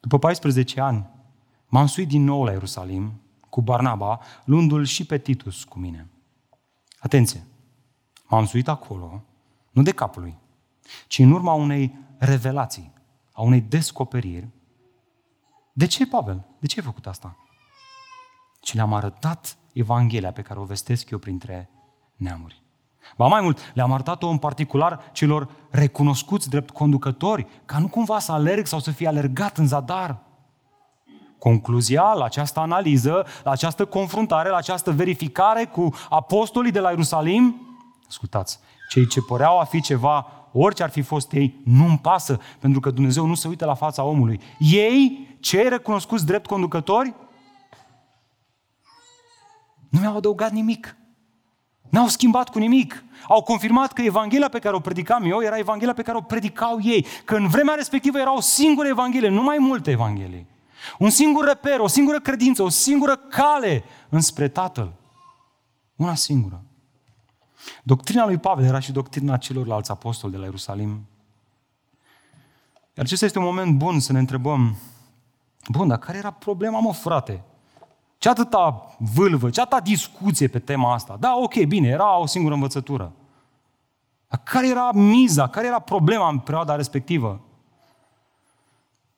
[0.00, 1.06] după 14 ani,
[1.70, 6.10] m-am suit din nou la Ierusalim cu Barnaba, luându-l și pe Titus cu mine.
[6.98, 7.44] Atenție!
[8.28, 9.22] M-am suit acolo,
[9.70, 10.38] nu de capul lui,
[11.06, 12.92] ci în urma unei revelații,
[13.32, 14.48] a unei descoperiri.
[15.72, 16.46] De ce, Pavel?
[16.58, 17.36] De ce ai făcut asta?
[18.62, 21.70] Și le-am arătat Evanghelia pe care o vestesc eu printre
[22.16, 22.62] neamuri.
[23.16, 28.32] Ba mai mult, le-am arătat-o în particular celor recunoscuți drept conducători, ca nu cumva să
[28.32, 30.22] alerg sau să fie alergat în zadar.
[31.40, 37.76] Concluzia la această analiză, la această confruntare, la această verificare cu apostolii de la Ierusalim,
[38.08, 42.80] ascultați, cei ce păreau a fi ceva, orice ar fi fost ei, nu-mi pasă, pentru
[42.80, 44.40] că Dumnezeu nu se uită la fața omului.
[44.58, 47.14] Ei, cei recunoscuți drept conducători,
[49.88, 50.96] nu mi-au adăugat nimic.
[51.88, 53.04] N-au schimbat cu nimic.
[53.28, 56.78] Au confirmat că Evanghelia pe care o predicam eu era Evanghelia pe care o predicau
[56.82, 57.06] ei.
[57.24, 60.46] Că în vremea respectivă era o singură Evanghelie, nu mai multe Evanghelii.
[60.98, 64.92] Un singur reper, o singură credință, o singură cale înspre Tatăl.
[65.96, 66.62] Una singură.
[67.82, 71.06] Doctrina lui Pavel era și doctrina celorlalți apostoli de la Ierusalim.
[72.94, 74.76] Iar acesta este un moment bun să ne întrebăm,
[75.68, 77.44] bun, dar care era problema, mă, frate?
[78.18, 81.16] Ce atâta vâlvă, ce atâta discuție pe tema asta?
[81.20, 83.12] Da, ok, bine, era o singură învățătură.
[84.28, 87.40] Dar care era miza, care era problema în perioada respectivă?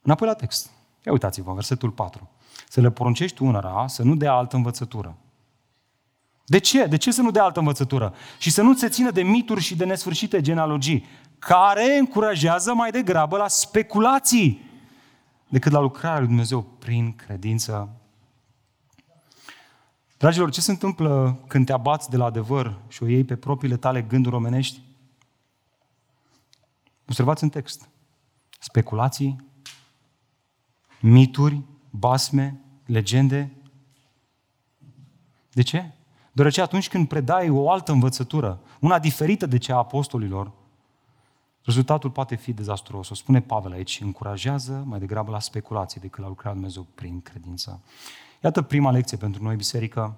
[0.02, 0.70] Înapoi la text.
[1.04, 2.30] Ia uitați-vă, versetul 4.
[2.68, 5.16] Să le poruncești unora să nu dea altă învățătură.
[6.46, 6.86] De ce?
[6.86, 8.14] De ce să nu dea altă învățătură?
[8.38, 11.06] Și să nu se țină de mituri și de nesfârșite genealogii,
[11.38, 14.70] care încurajează mai degrabă la speculații
[15.48, 17.88] decât la lucrarea lui Dumnezeu prin credință.
[20.16, 23.76] Dragilor, ce se întâmplă când te abați de la adevăr și o iei pe propriile
[23.76, 24.80] tale gânduri omenești?
[27.06, 27.88] Observați în text.
[28.58, 29.51] Speculații,
[31.02, 33.52] mituri, basme, legende.
[35.52, 35.92] De ce?
[36.32, 40.52] Deoarece atunci când predai o altă învățătură, una diferită de cea a apostolilor,
[41.64, 43.08] rezultatul poate fi dezastruos.
[43.08, 47.82] O spune Pavel aici, încurajează mai degrabă la speculații decât la lucrarea Dumnezeu prin credință.
[48.42, 50.16] Iată prima lecție pentru noi, biserică.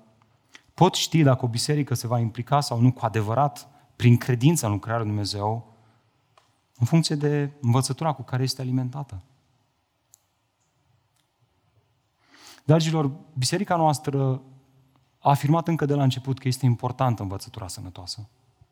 [0.75, 4.73] Pot ști dacă o biserică se va implica sau nu cu adevărat prin credință în
[4.73, 5.75] lucrarea lui Dumnezeu,
[6.79, 9.23] în funcție de învățătura cu care este alimentată.
[12.65, 14.43] Dragilor, biserica noastră
[15.19, 18.29] a afirmat încă de la început că este importantă învățătura sănătoasă.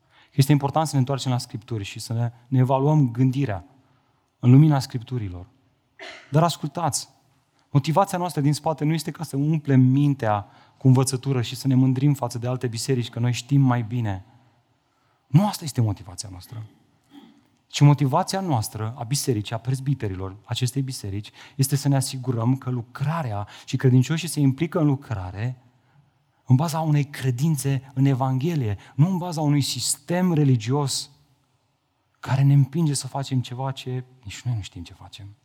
[0.08, 3.64] Că este important să ne întoarcem la Scripturi și să ne, ne evaluăm gândirea
[4.38, 5.46] în lumina Scripturilor.
[6.30, 7.08] Dar ascultați,
[7.70, 10.46] motivația noastră din spate nu este ca să umplem mintea
[10.78, 14.24] cu învățătură și să ne mândrim față de alte biserici că noi știm mai bine.
[15.26, 16.62] Nu asta este motivația noastră.
[17.72, 23.48] Ci motivația noastră, a bisericii, a prezbiterilor acestei biserici, este să ne asigurăm că lucrarea
[23.64, 25.62] și credincioșii se implică în lucrare
[26.44, 31.10] în baza unei credințe în Evanghelie, nu în baza unui sistem religios
[32.20, 35.36] care ne împinge să facem ceva ce nici noi nu știm ce facem.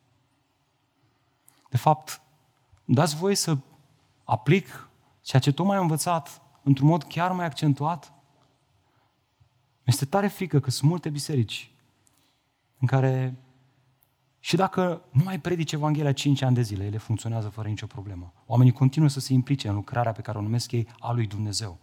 [1.69, 2.21] De fapt,
[2.85, 3.57] dați voie să
[4.23, 4.89] aplic
[5.21, 8.13] ceea ce tocmai am învățat într-un mod chiar mai accentuat.
[9.83, 11.71] Este tare frică că sunt multe biserici
[12.79, 13.37] în care
[14.39, 18.33] și dacă nu mai predici Evanghelia 5 ani de zile, ele funcționează fără nicio problemă.
[18.45, 21.79] Oamenii continuă să se implice în lucrarea pe care o numesc ei a lui Dumnezeu.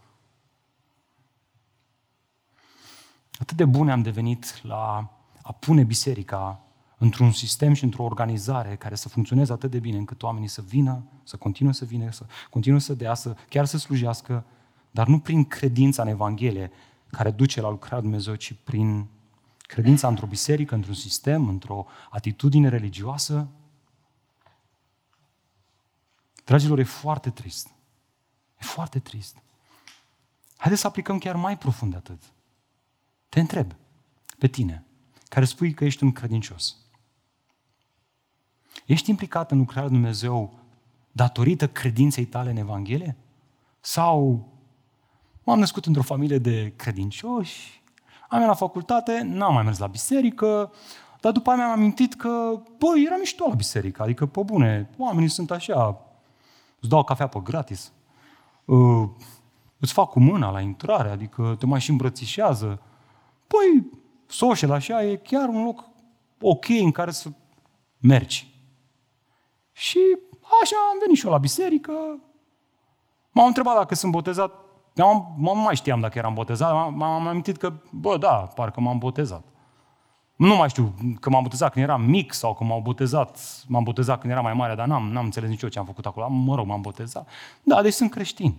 [3.39, 5.09] Atât de bune am devenit la
[5.41, 6.59] a pune biserica
[6.97, 11.03] într-un sistem și într-o organizare care să funcționeze atât de bine încât oamenii să vină,
[11.23, 14.45] să continue să vină, să continue să dea, să chiar să slujească,
[14.91, 16.71] dar nu prin credința în Evanghelie
[17.07, 19.07] care duce la lucrarea Dumnezeu, ci prin
[19.67, 23.47] Credința într-o biserică, într-un sistem, într-o atitudine religioasă.
[26.43, 27.67] Dragilor, e foarte trist.
[28.59, 29.37] E foarte trist.
[30.57, 32.21] Haideți să aplicăm chiar mai profund de atât.
[33.29, 33.75] Te întreb,
[34.37, 34.85] pe tine,
[35.29, 36.77] care spui că ești un credincios.
[38.85, 40.59] Ești implicat în lucrarea lui Dumnezeu
[41.11, 43.17] datorită credinței tale în Evanghelie?
[43.79, 44.47] Sau
[45.43, 47.83] m-am născut într-o familie de credincioși,
[48.29, 50.71] am mers la facultate, n-am mai mers la biserică,
[51.19, 55.29] dar după aia mi-am amintit că, băi, era mișto la biserică, adică, pe bune, oamenii
[55.29, 56.01] sunt așa,
[56.79, 57.91] îți dau cafea pe gratis,
[58.65, 59.09] uh,
[59.79, 62.81] îți fac cu mâna la intrare, adică te mai și îmbrățișează.
[63.47, 63.91] Păi,
[64.27, 65.89] social așa e chiar un loc
[66.41, 67.29] ok în care să
[68.01, 68.53] mergi.
[69.71, 69.99] Și
[70.61, 71.91] așa am venit și eu la biserică,
[73.31, 74.64] m-am întrebat dacă sunt botezat
[74.95, 79.43] M-am, mă mai știam dacă eram botezat, m-am amintit că, bă, da, parcă m-am botezat.
[80.35, 84.19] Nu mai știu că m-am botezat când eram mic sau că m-am botezat, m-am botezat
[84.19, 86.29] când eram mai mare, dar n-am, n-am înțeles nici eu ce am făcut acolo.
[86.29, 87.29] Mă rog, m-am botezat.
[87.63, 88.55] Da, deci sunt creștin.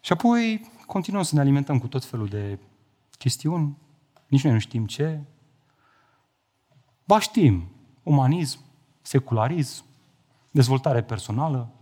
[0.00, 2.58] Și apoi continuăm să ne alimentăm cu tot felul de
[3.18, 3.76] chestiuni,
[4.26, 5.20] nici noi nu știm ce.
[7.04, 7.68] Ba știm,
[8.02, 8.60] umanism,
[9.02, 9.84] secularism,
[10.50, 11.72] dezvoltare personală,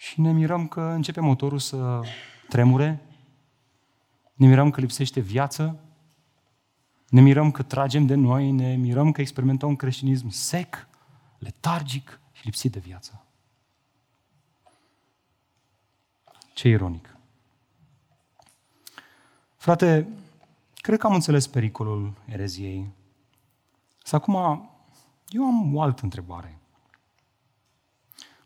[0.00, 2.00] și ne mirăm că începe motorul să
[2.48, 3.02] tremure,
[4.34, 5.80] ne mirăm că lipsește viață,
[7.08, 10.88] ne mirăm că tragem de noi, ne mirăm că experimentăm un creștinism sec,
[11.38, 13.24] letargic și lipsit de viață.
[16.54, 17.16] Ce ironic.
[19.56, 20.08] Frate,
[20.74, 22.90] cred că am înțeles pericolul ereziei.
[24.02, 24.34] Să acum,
[25.28, 26.58] eu am o altă întrebare.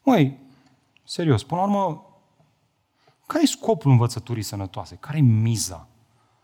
[0.02, 0.42] Măi,
[1.04, 2.06] Serios, până la urmă,
[3.26, 4.96] care e scopul învățăturii sănătoase?
[5.00, 5.88] Care e miza?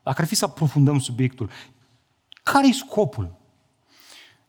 [0.02, 1.50] Dacă ar fi să aprofundăm subiectul,
[2.42, 3.38] Care e scopul?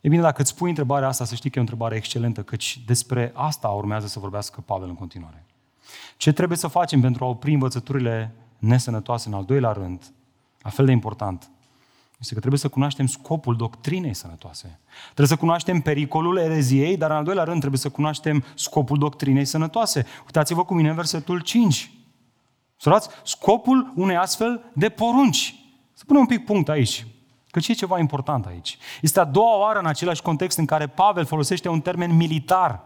[0.00, 2.82] E bine, dacă îți pui întrebarea asta, să știi că e o întrebare excelentă, căci
[2.86, 5.46] despre asta urmează să vorbească Pavel în continuare.
[6.16, 10.12] Ce trebuie să facem pentru a opri învățăturile nesănătoase în al doilea rând,
[10.62, 11.50] la fel de important,
[12.22, 14.80] este că trebuie să cunoaștem scopul doctrinei sănătoase.
[15.04, 19.44] Trebuie să cunoaștem pericolul ereziei, dar în al doilea rând trebuie să cunoaștem scopul doctrinei
[19.44, 20.06] sănătoase.
[20.24, 21.90] Uitați-vă cu mine în versetul 5.
[22.76, 25.54] Surați, scopul unei astfel de porunci.
[25.92, 27.06] Să punem un pic punct aici,
[27.50, 28.78] că ce e ceva important aici.
[29.00, 32.80] Este a doua oară în același context în care Pavel folosește un termen militar.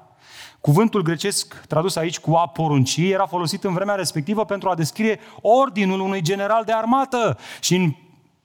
[0.60, 5.18] Cuvântul grecesc tradus aici cu a porunci era folosit în vremea respectivă pentru a descrie
[5.40, 7.38] ordinul unui general de armată.
[7.60, 7.94] Și în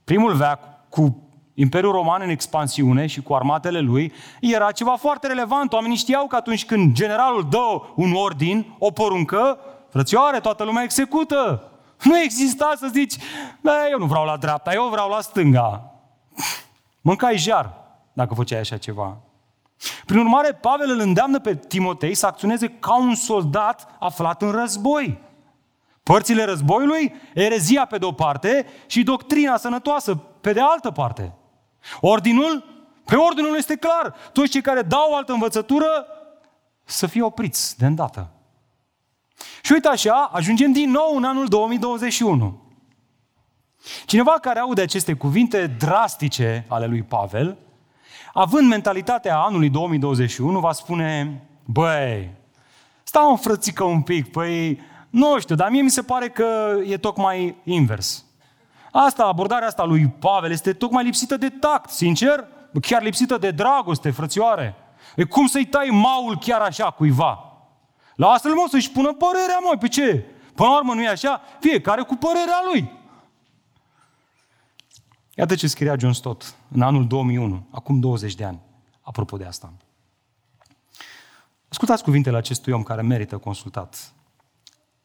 [0.04, 0.60] primul veac,
[0.92, 1.24] cu
[1.54, 5.74] Imperiul Roman în expansiune și cu armatele lui, era ceva foarte relevant.
[5.74, 9.58] Oamenii știau că atunci când generalul dă un ordin, o poruncă,
[9.90, 11.72] frățioare, toată lumea execută.
[12.04, 13.16] Nu exista să zici,
[13.92, 15.92] eu nu vreau la dreapta, eu vreau la stânga.
[17.02, 17.74] Mâncai jar
[18.14, 19.18] dacă făceai așa ceva.
[20.06, 25.20] Prin urmare, Pavel îl îndeamnă pe Timotei să acționeze ca un soldat aflat în război.
[26.04, 31.34] Părțile războiului, erezia pe de-o parte și doctrina sănătoasă pe de altă parte.
[32.00, 32.66] Ordinul?
[33.06, 34.16] Pe ordinul este clar.
[34.34, 36.06] Toți cei care dau altă învățătură
[36.84, 38.30] să fie opriți de îndată.
[39.62, 42.62] Și uite așa, ajungem din nou în anul 2021.
[44.06, 47.58] Cineva care aude aceste cuvinte drastice ale lui Pavel,
[48.34, 52.30] având mentalitatea anului 2021, va spune, băi,
[53.04, 54.80] stau în frățică un pic, păi,
[55.12, 58.26] nu știu, dar mie mi se pare că e tocmai invers.
[58.92, 62.48] Asta, abordarea asta lui Pavel este tocmai lipsită de tact, sincer,
[62.82, 64.76] chiar lipsită de dragoste, frățioare.
[65.16, 67.46] E cum să-i tai maul chiar așa cuiva?
[68.16, 70.26] La asta mă să-și pună părerea, mă, pe ce?
[70.56, 71.42] Până la urmă nu e așa?
[71.60, 72.92] Fiecare cu părerea lui.
[75.36, 78.60] Iată ce scria John Stott în anul 2001, acum 20 de ani,
[79.02, 79.74] apropo de asta.
[81.70, 84.14] Ascultați cuvintele acestui om care merită consultat.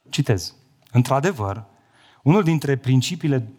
[0.08, 0.54] Citez.
[0.92, 1.64] Într-adevăr,
[2.22, 3.52] unul dintre principiile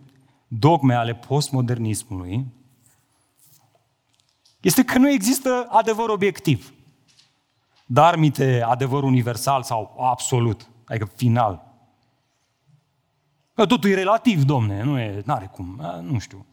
[0.47, 2.45] dogme ale postmodernismului
[4.61, 6.73] este că nu există adevăr obiectiv.
[7.85, 11.65] Dar mite adevăr universal sau absolut, adică final.
[13.53, 16.45] Totul e relativ, domne, nu e, n-are cum, nu știu.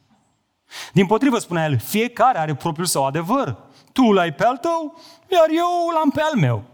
[0.93, 3.57] Din potrivă, spunea el, fiecare are propriul său adevăr.
[3.93, 5.01] Tu l-ai pe al tău,
[5.33, 6.65] iar eu l-am pe al meu.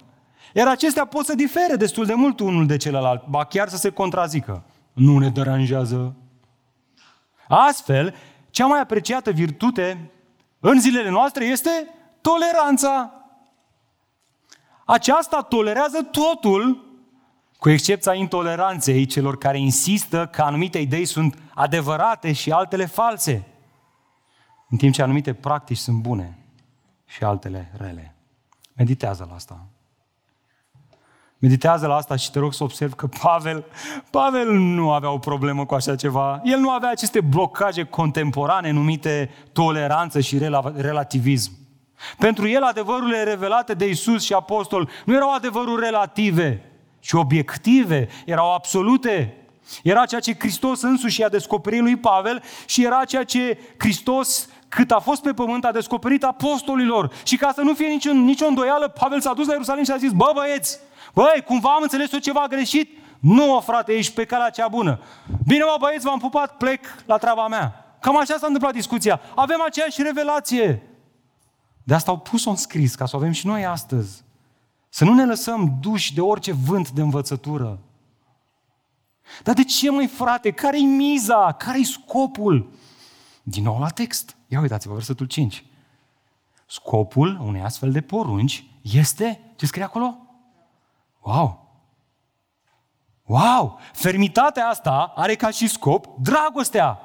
[0.54, 3.90] Iar acestea pot să difere destul de mult unul de celălalt, ba chiar să se
[3.90, 4.64] contrazică.
[4.92, 6.16] Nu ne deranjează.
[7.48, 8.14] Astfel,
[8.50, 10.10] cea mai apreciată virtute
[10.60, 11.70] în zilele noastre este
[12.20, 13.12] toleranța.
[14.84, 16.88] Aceasta tolerează totul,
[17.58, 23.46] cu excepția intoleranței celor care insistă că anumite idei sunt adevărate și altele false,
[24.68, 26.38] în timp ce anumite practici sunt bune
[27.06, 28.14] și altele rele.
[28.74, 29.66] Meditează la asta.
[31.40, 33.64] Meditează la asta și te rog să observi că Pavel,
[34.10, 36.40] Pavel nu avea o problemă cu așa ceva.
[36.44, 40.38] El nu avea aceste blocaje contemporane numite toleranță și
[40.76, 41.52] relativism.
[42.18, 46.64] Pentru el adevărurile revelate de Isus și apostol nu erau adevăruri relative,
[46.98, 49.34] ci obiective, erau absolute.
[49.82, 54.90] Era ceea ce Hristos însuși i-a descoperit lui Pavel și era ceea ce Hristos cât
[54.90, 57.12] a fost pe pământ, a descoperit apostolilor.
[57.24, 59.96] Și ca să nu fie nicio, nicio îndoială, Pavel s-a dus la Ierusalim și a
[59.96, 60.78] zis, bă băieți,
[61.14, 62.98] băi, cumva am înțeles eu ceva greșit?
[63.20, 65.00] Nu, o frate, ești pe calea cea bună.
[65.46, 67.96] Bine, mă, băieți, v-am pupat, plec la treaba mea.
[68.00, 69.20] Cam așa s-a întâmplat discuția.
[69.34, 70.82] Avem aceeași revelație.
[71.82, 74.22] De asta au pus-o în scris, ca să o avem și noi astăzi.
[74.88, 77.78] Să nu ne lăsăm duși de orice vânt de învățătură.
[79.42, 80.50] Dar de ce, măi frate?
[80.50, 81.52] Care-i miza?
[81.52, 82.70] Care-i scopul?
[83.42, 84.36] Din nou la text.
[84.48, 85.64] Ia uitați-vă, versetul 5.
[86.66, 90.29] Scopul unei astfel de porunci este, ce scrie acolo?
[91.20, 91.68] Wow!
[93.22, 93.78] Wow!
[93.92, 97.00] Fermitatea asta are ca și scop dragostea,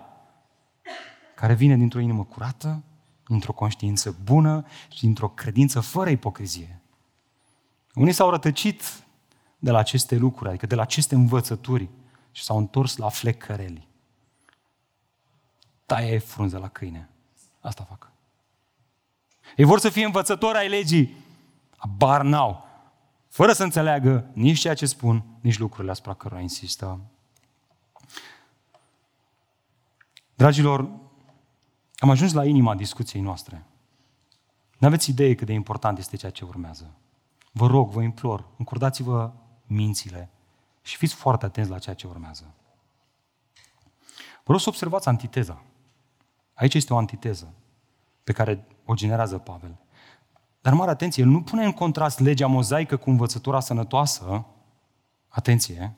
[1.35, 2.83] care vine dintr-o inimă curată,
[3.27, 6.81] dintr-o conștiință bună și dintr-o credință fără ipocrizie.
[7.93, 8.83] Unii s-au rătăcit
[9.59, 11.89] de la aceste lucruri, adică de la aceste învățături
[12.31, 13.87] și s-au întors la flecăreli.
[15.85, 17.09] Taie frunze la câine.
[17.61, 18.11] Asta fac.
[19.55, 21.15] Ei vor să fie învățători ai legii.
[21.77, 22.64] Abar n-au.
[23.35, 26.99] Fără să înțeleagă nici ceea ce spun, nici lucrurile asupra cărora insistă.
[30.35, 30.79] Dragilor,
[31.97, 33.65] am ajuns la inima discuției noastre.
[34.77, 36.93] Nu aveți idee cât de important este ceea ce urmează.
[37.51, 39.31] Vă rog, vă implor, încurdați-vă
[39.65, 40.29] mințile
[40.81, 42.53] și fiți foarte atenți la ceea ce urmează.
[44.43, 45.63] Vă rog să observați antiteza.
[46.53, 47.53] Aici este o antiteză
[48.23, 49.75] pe care o generează Pavel.
[50.65, 54.45] Dar mare atenție, el nu pune în contrast legea mozaică cu învățătura sănătoasă,
[55.27, 55.95] atenție,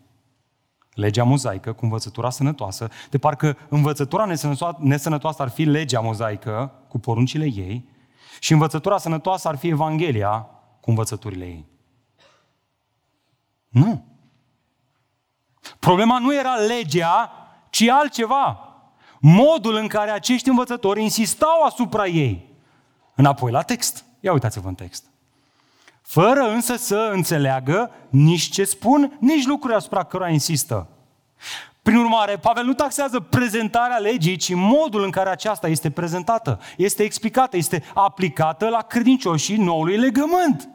[0.93, 4.25] legea mozaică cu învățătura sănătoasă, de parcă învățătura
[4.77, 7.89] nesănătoasă ar fi legea mozaică cu poruncile ei
[8.39, 10.49] și învățătura sănătoasă ar fi Evanghelia
[10.81, 11.65] cu învățăturile ei.
[13.67, 14.05] Nu.
[15.79, 17.31] Problema nu era legea,
[17.69, 18.59] ci altceva.
[19.19, 22.55] Modul în care acești învățători insistau asupra ei.
[23.15, 24.05] Înapoi la text.
[24.27, 25.03] Ia uitați-vă în text.
[26.01, 30.87] Fără însă să înțeleagă nici ce spun, nici lucruri asupra cărora insistă.
[31.81, 37.03] Prin urmare, Pavel nu taxează prezentarea legii, ci modul în care aceasta este prezentată, este
[37.03, 40.69] explicată, este aplicată la credincioșii noului legământ.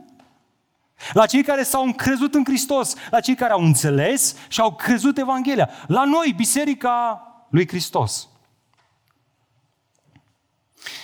[1.13, 5.19] La cei care s-au încrezut în Hristos, la cei care au înțeles și au crezut
[5.19, 5.71] Evanghelia.
[5.87, 8.29] La noi, Biserica lui Hristos.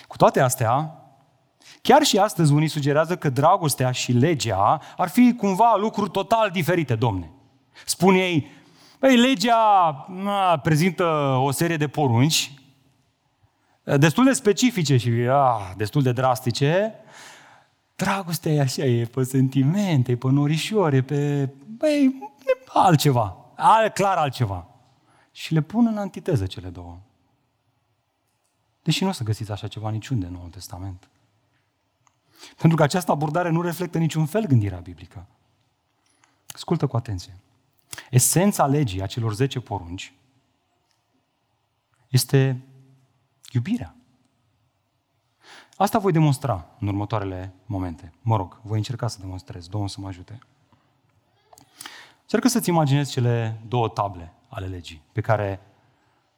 [0.06, 0.92] Cu toate astea,
[1.88, 6.94] chiar și astăzi unii sugerează că dragostea și legea ar fi cumva lucruri total diferite,
[6.94, 7.30] domne.
[7.84, 8.50] Spun ei,
[9.00, 9.56] băi, legea
[10.08, 11.04] na, prezintă
[11.40, 12.52] o serie de porunci
[13.82, 16.94] destul de specifice și a, destul de drastice,
[17.96, 21.48] Dragostea e așa, e pe sentimente, e pe norișori, e pe...
[21.76, 22.04] Băi,
[22.46, 23.36] e altceva.
[23.56, 24.66] Al, clar altceva.
[25.32, 26.98] Și le pun în antiteză cele două.
[28.82, 31.08] Deși nu o să găsiți așa ceva niciunde în Noul Testament.
[32.56, 35.26] Pentru că această abordare nu reflectă niciun fel gândirea biblică.
[36.48, 37.36] Ascultă cu atenție.
[38.10, 40.12] Esența legii, a celor 10 porunci,
[42.08, 42.64] este
[43.52, 43.96] iubirea.
[45.76, 48.12] Asta voi demonstra în următoarele momente.
[48.22, 49.66] Mă rog, voi încerca să demonstrez.
[49.66, 50.38] Domnul să mă ajute.
[52.22, 55.60] Încercă să-ți imaginezi cele două table ale legii pe care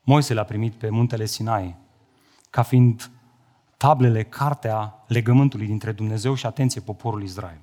[0.02, 1.76] Moise le-a primit pe muntele Sinai
[2.50, 3.10] ca fiind
[3.80, 7.60] tablele, cartea legământului dintre Dumnezeu și, atenție, poporul Israel.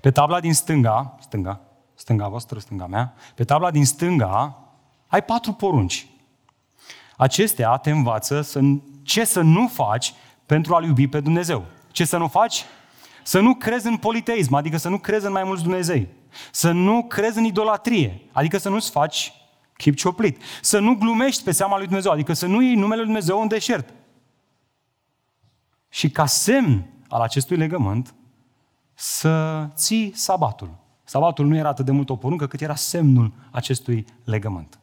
[0.00, 1.60] Pe tabla din stânga, stânga,
[1.94, 4.58] stânga voastră, stânga mea, pe tabla din stânga
[5.06, 6.06] ai patru porunci.
[7.16, 8.60] Acestea te învață să,
[9.02, 10.14] ce să nu faci
[10.46, 11.64] pentru a-L iubi pe Dumnezeu.
[11.90, 12.64] Ce să nu faci?
[13.22, 16.08] Să nu crezi în politeism, adică să nu crezi în mai mulți Dumnezei.
[16.50, 19.32] Să nu crezi în idolatrie, adică să nu-ți faci
[19.76, 20.42] chip cioplit.
[20.60, 23.48] Să nu glumești pe seama lui Dumnezeu, adică să nu iei numele lui Dumnezeu în
[23.48, 23.94] deșert.
[25.88, 28.14] Și ca semn al acestui legământ,
[28.94, 30.70] să ții sabatul.
[31.04, 34.78] Sabatul nu era atât de mult o poruncă, cât era semnul acestui legământ.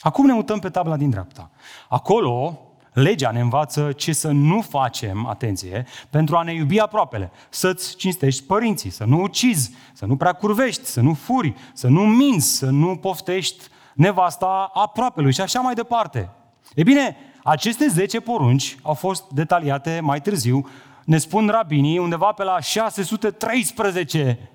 [0.00, 1.50] Acum ne mutăm pe tabla din dreapta.
[1.88, 2.60] Acolo
[2.92, 7.30] Legea ne învață ce să nu facem, atenție, pentru a ne iubi aproapele.
[7.48, 12.00] Să-ți cinstești părinții, să nu ucizi, să nu prea curvești, să nu furi, să nu
[12.00, 13.64] minți, să nu poftești
[13.94, 16.30] nevasta aproapelui și așa mai departe.
[16.74, 20.68] E bine, aceste 10 porunci au fost detaliate mai târziu,
[21.04, 24.50] ne spun rabinii, undeva pe la 613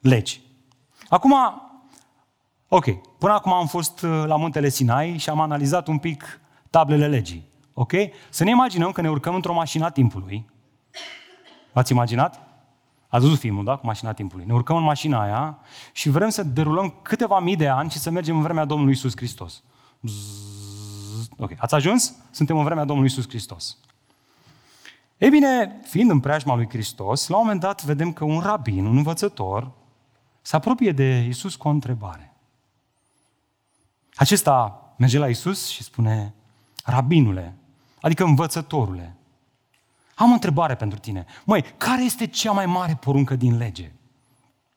[0.00, 0.40] legi.
[1.08, 1.34] Acum,
[2.68, 2.84] ok,
[3.18, 7.48] până acum am fost la muntele Sinai și am analizat un pic tablele legii.
[7.72, 7.92] Ok?
[8.30, 10.46] Să ne imaginăm că ne urcăm într-o mașină a timpului.
[11.72, 12.40] V-ați imaginat?
[13.08, 13.76] Ați văzut filmul, da?
[13.76, 14.44] Cu mașina timpului.
[14.44, 15.58] Ne urcăm în mașina aia
[15.92, 19.16] și vrem să derulăm câteva mii de ani și să mergem în vremea Domnului Isus
[19.16, 19.62] Hristos.
[20.00, 20.63] Bzzz.
[21.38, 22.14] Ok, ați ajuns?
[22.30, 23.76] Suntem în vremea Domnului Isus Hristos.
[25.18, 28.84] Ei bine, fiind în preajma lui Hristos, la un moment dat vedem că un rabin,
[28.84, 29.70] un învățător,
[30.42, 32.34] se apropie de Isus cu o întrebare.
[34.14, 36.34] Acesta merge la Isus și spune,
[36.84, 37.54] Rabinule,
[38.04, 39.16] Adică învățătorule,
[40.14, 41.26] am o întrebare pentru tine.
[41.44, 43.92] Măi, care este cea mai mare poruncă din lege?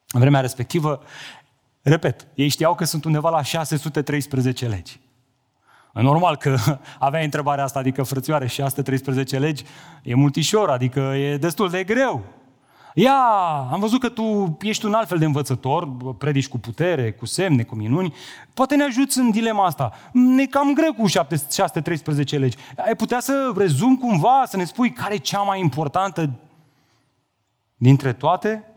[0.07, 1.01] În vremea respectivă,
[1.81, 4.99] repet, ei știau că sunt undeva la 613 legi.
[5.93, 6.57] Normal că
[6.99, 9.63] avea întrebarea asta, adică frățioare, 613 legi,
[10.03, 12.23] e multișor, adică e destul de greu.
[12.99, 13.17] Ia,
[13.71, 17.63] am văzut că tu ești un alt fel de învățător, predici cu putere, cu semne,
[17.63, 18.13] cu minuni.
[18.53, 19.93] Poate ne ajuți în dilema asta.
[20.11, 22.57] Ne cam greu cu 613 legi.
[22.85, 26.31] Ai putea să rezum cumva, să ne spui care e cea mai importantă
[27.75, 28.75] dintre toate?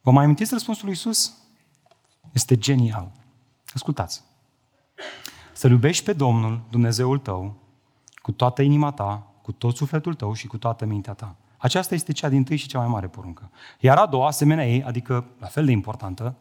[0.00, 1.34] Vă mai amintiți răspunsul lui Isus?
[2.32, 3.12] Este genial.
[3.76, 4.22] Ascultați.
[5.52, 7.54] Să iubești pe Domnul, Dumnezeul tău,
[8.22, 11.36] cu toată inima ta, cu tot sufletul tău și cu toată mintea ta.
[11.56, 13.50] Aceasta este cea din tâi și cea mai mare poruncă.
[13.80, 16.34] Iar a doua, asemenea ei, adică la fel de importantă,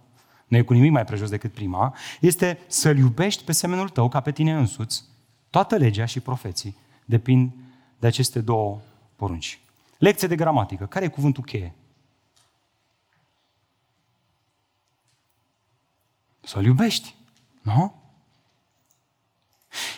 [0.48, 4.20] nu e cu nimic mai prejos decât prima, este să-L iubești pe semenul tău ca
[4.20, 5.04] pe tine însuți.
[5.50, 6.76] Toată legea și profeții
[7.06, 7.52] depind
[8.00, 8.80] de aceste două
[9.16, 9.60] porunci.
[9.98, 10.86] Lecție de gramatică.
[10.86, 11.74] Care e cuvântul cheie?
[16.42, 17.15] Să-L iubești.
[17.66, 17.94] Nu?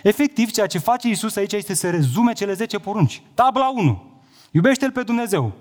[0.03, 3.21] Efectiv, ceea ce face Isus aici este să rezume cele 10 porunci.
[3.33, 4.21] Tabla 1.
[4.51, 5.51] Iubește-L pe Dumnezeu.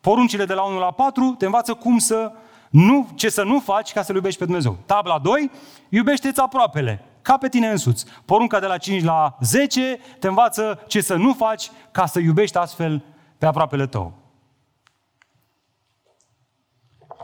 [0.00, 2.32] Poruncile de la 1 la 4 te învață cum să
[2.70, 4.78] nu, ce să nu faci ca să-L iubești pe Dumnezeu.
[4.86, 5.50] Tabla 2.
[5.88, 8.04] Iubește-ți aproapele ca pe tine însuți.
[8.24, 12.56] Porunca de la 5 la 10 te învață ce să nu faci ca să iubești
[12.56, 13.04] astfel
[13.38, 14.14] pe aproapele tău.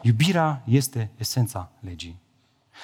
[0.02, 2.21] Iubirea este esența legii.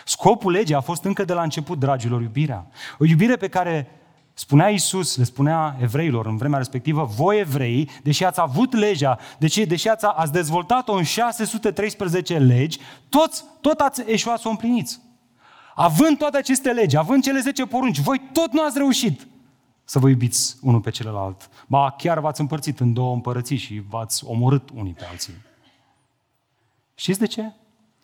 [0.05, 2.67] Scopul legii a fost încă de la început, dragilor, iubirea.
[2.99, 3.91] O iubire pe care
[4.33, 9.67] spunea Iisus, le spunea evreilor în vremea respectivă, voi evrei, deși ați avut legea, deși,
[9.67, 12.79] deși ați, ați dezvoltat-o în 613 legi,
[13.09, 15.01] toți, tot ați eșuat să o împliniți.
[15.75, 19.27] Având toate aceste legi, având cele 10 porunci, voi tot nu ați reușit
[19.85, 21.51] să vă iubiți unul pe celălalt.
[21.67, 25.35] Ba, chiar v-ați împărțit în două împărății și v-ați omorât unii pe alții.
[26.95, 27.53] Știți de ce?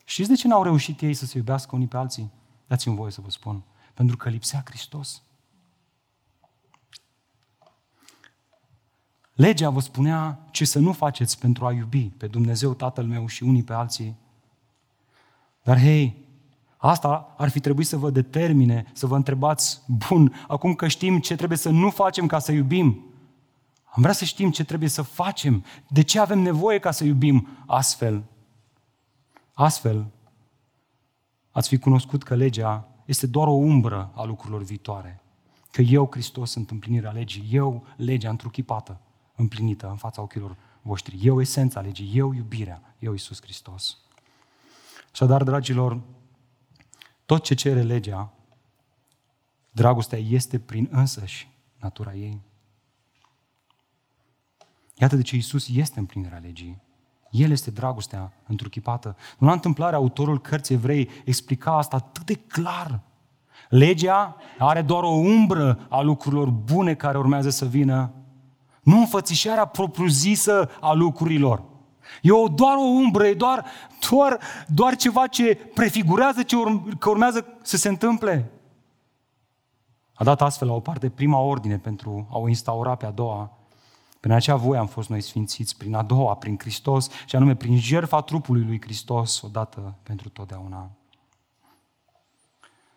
[0.05, 2.31] Știți de ce n-au reușit ei să se iubească unii pe alții?
[2.67, 3.63] Dați-mi voie să vă spun.
[3.95, 5.23] Pentru că lipsea Hristos.
[9.35, 13.43] Legea vă spunea ce să nu faceți pentru a iubi pe Dumnezeu Tatăl meu și
[13.43, 14.17] unii pe alții.
[15.63, 16.27] Dar hei,
[16.77, 21.37] asta ar fi trebuit să vă determine, să vă întrebați, bun, acum că știm ce
[21.37, 23.05] trebuie să nu facem ca să iubim,
[23.85, 27.49] am vrea să știm ce trebuie să facem, de ce avem nevoie ca să iubim
[27.67, 28.25] astfel.
[29.55, 30.11] Astfel,
[31.51, 35.23] ați fi cunoscut că legea este doar o umbră a lucrurilor viitoare.
[35.71, 37.49] Că eu, Hristos, sunt împlinirea legii.
[37.51, 39.01] Eu, legea întruchipată,
[39.35, 41.19] împlinită în fața ochilor voștri.
[41.23, 42.19] Eu, esența legii.
[42.19, 42.95] Eu, iubirea.
[42.99, 43.99] Eu, Iisus Hristos.
[45.13, 46.01] Așadar, dragilor,
[47.27, 48.33] tot ce cere legea,
[49.71, 51.49] dragostea este prin însăși
[51.79, 52.41] natura ei.
[54.95, 56.83] Iată de ce Iisus este împlinirea legii.
[57.35, 59.17] El este dragostea întruchipată.
[59.39, 63.01] Nu la întâmplare, autorul cărții evrei explica asta atât de clar.
[63.69, 68.13] Legea are doar o umbră a lucrurilor bune care urmează să vină,
[68.83, 71.63] nu înfățișarea propriu-zisă a lucrurilor.
[72.23, 73.65] E o, doar o umbră, e doar,
[74.11, 78.51] doar, doar ceva ce prefigurează ce urm- că urmează să se întâmple.
[80.15, 83.59] A dat astfel la o parte prima ordine pentru a o instaura pe a doua
[84.25, 87.79] prin acea voie am fost noi sfințiți, prin a doua, prin Hristos, și anume prin
[87.79, 90.91] jertfa trupului lui Hristos, odată pentru totdeauna.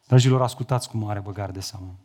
[0.05, 1.95] Dragilor, ascultați cu mare băgare de seamă.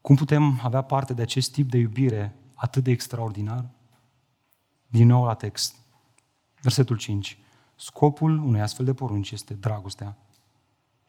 [0.00, 3.64] Cum putem avea parte de acest tip de iubire atât de extraordinar?
[4.86, 5.76] Din nou la text.
[6.60, 7.38] Versetul 5.
[7.74, 10.16] Scopul unei astfel de porunci este dragostea,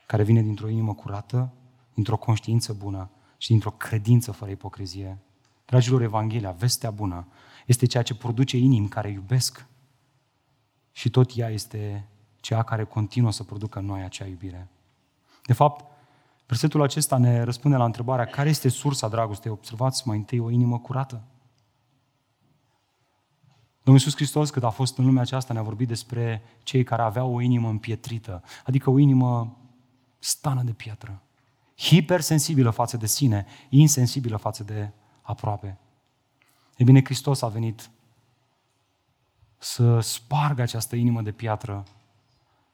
[0.05, 1.53] care vine dintr-o inimă curată,
[1.93, 5.17] dintr-o conștiință bună și dintr-o credință fără ipocrizie.
[5.65, 7.27] Dragilor, Evanghelia, vestea bună,
[7.65, 9.65] este ceea ce produce inimi care iubesc
[10.91, 14.69] și tot ea este cea care continuă să producă în noi acea iubire.
[15.45, 15.85] De fapt,
[16.45, 19.51] versetul acesta ne răspunde la întrebarea care este sursa dragostei.
[19.51, 21.23] Observați mai întâi o inimă curată.
[23.83, 27.33] Domnul Iisus Hristos, când a fost în lumea aceasta, ne-a vorbit despre cei care aveau
[27.33, 29.57] o inimă împietrită, adică o inimă
[30.19, 31.21] stană de piatră
[31.78, 35.78] hipersensibilă față de sine, insensibilă față de aproape.
[36.78, 37.89] E bine, Hristos a venit
[39.57, 41.84] să spargă această inimă de piatră,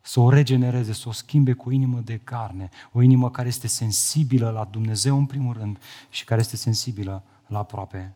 [0.01, 3.67] să o regenereze, să o schimbe cu o inimă de carne, o inimă care este
[3.67, 8.15] sensibilă la Dumnezeu în primul rând și care este sensibilă la aproape.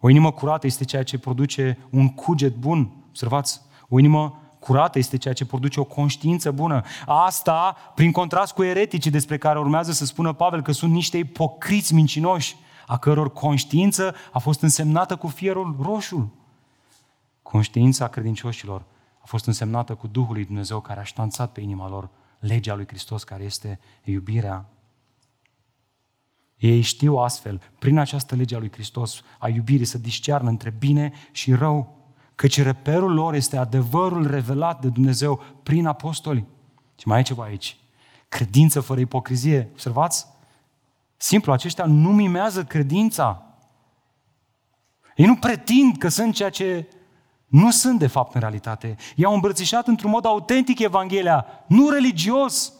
[0.00, 2.92] O inimă curată este ceea ce produce un cuget bun.
[3.08, 6.82] Observați, o inimă curată este ceea ce produce o conștiință bună.
[7.06, 11.94] Asta, prin contrast cu ereticii despre care urmează să spună Pavel că sunt niște ipocriți
[11.94, 12.56] mincinoși,
[12.86, 16.32] a căror conștiință a fost însemnată cu fierul roșu.
[17.42, 18.84] Conștiința credincioșilor
[19.18, 22.08] a fost însemnată cu Duhul lui Dumnezeu care a ștanțat pe inima lor
[22.38, 24.68] legea lui Hristos care este iubirea.
[26.56, 31.12] Ei știu astfel, prin această lege a lui Hristos, a iubirii să discearnă între bine
[31.32, 31.97] și rău
[32.38, 36.46] căci reperul lor este adevărul revelat de Dumnezeu prin apostoli.
[36.98, 37.76] Și mai e ceva aici.
[38.28, 39.68] Credință fără ipocrizie.
[39.72, 40.26] Observați?
[41.16, 43.42] Simplu, aceștia nu mimează credința.
[45.16, 46.88] Ei nu pretind că sunt ceea ce
[47.46, 48.96] nu sunt de fapt în realitate.
[49.16, 52.72] Ei au îmbrățișat într-un mod autentic Evanghelia, nu religios,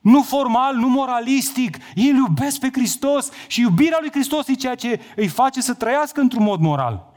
[0.00, 1.76] nu formal, nu moralistic.
[1.94, 5.74] Ei îl iubesc pe Hristos și iubirea lui Hristos e ceea ce îi face să
[5.74, 7.09] trăiască într-un mod moral.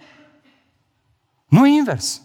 [1.54, 2.22] Nu invers.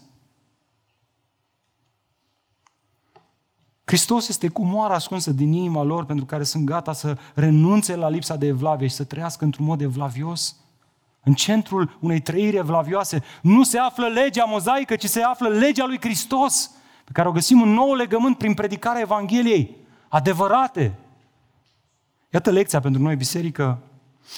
[3.85, 8.09] Hristos este cu moara ascunsă din inima lor pentru care sunt gata să renunțe la
[8.09, 10.55] lipsa de evlavie și să trăiască într-un mod evlavios.
[11.23, 15.99] În centrul unei trăiri evlavioase nu se află legea mozaică, ci se află legea lui
[15.99, 16.71] Hristos,
[17.03, 19.75] pe care o găsim în nou legământ prin predicarea Evangheliei,
[20.07, 20.97] adevărate,
[22.31, 23.77] Iată lecția pentru noi, biserică.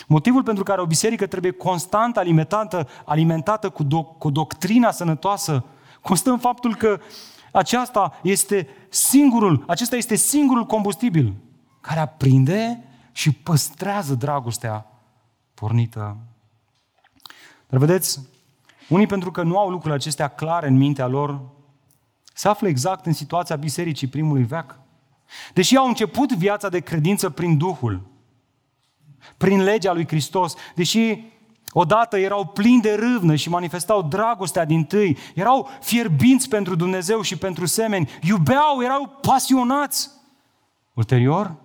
[0.07, 5.65] Motivul pentru care o biserică trebuie constant alimentată, alimentată cu, do- cu doctrina sănătoasă
[6.01, 6.99] constă în faptul că
[7.51, 11.33] aceasta este singurul, acesta este singurul combustibil
[11.81, 14.85] care aprinde și păstrează dragostea
[15.53, 16.17] pornită.
[17.67, 18.19] Dar vedeți,
[18.89, 21.41] unii pentru că nu au lucrurile acestea clare în mintea lor,
[22.33, 24.79] se află exact în situația bisericii primului veac.
[25.53, 28.10] Deși au început viața de credință prin Duhul,
[29.37, 31.23] prin legea lui Hristos, deși
[31.71, 37.37] odată erau plini de râvnă și manifestau dragostea din tâi, erau fierbinți pentru Dumnezeu și
[37.37, 40.09] pentru semeni, iubeau, erau pasionați.
[40.93, 41.55] Ulterior,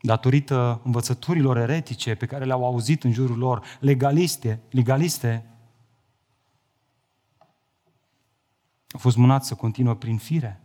[0.00, 5.46] datorită învățăturilor eretice pe care le-au auzit în jurul lor, legaliste, legaliste,
[8.90, 10.60] au fost mânați să continuă prin fire.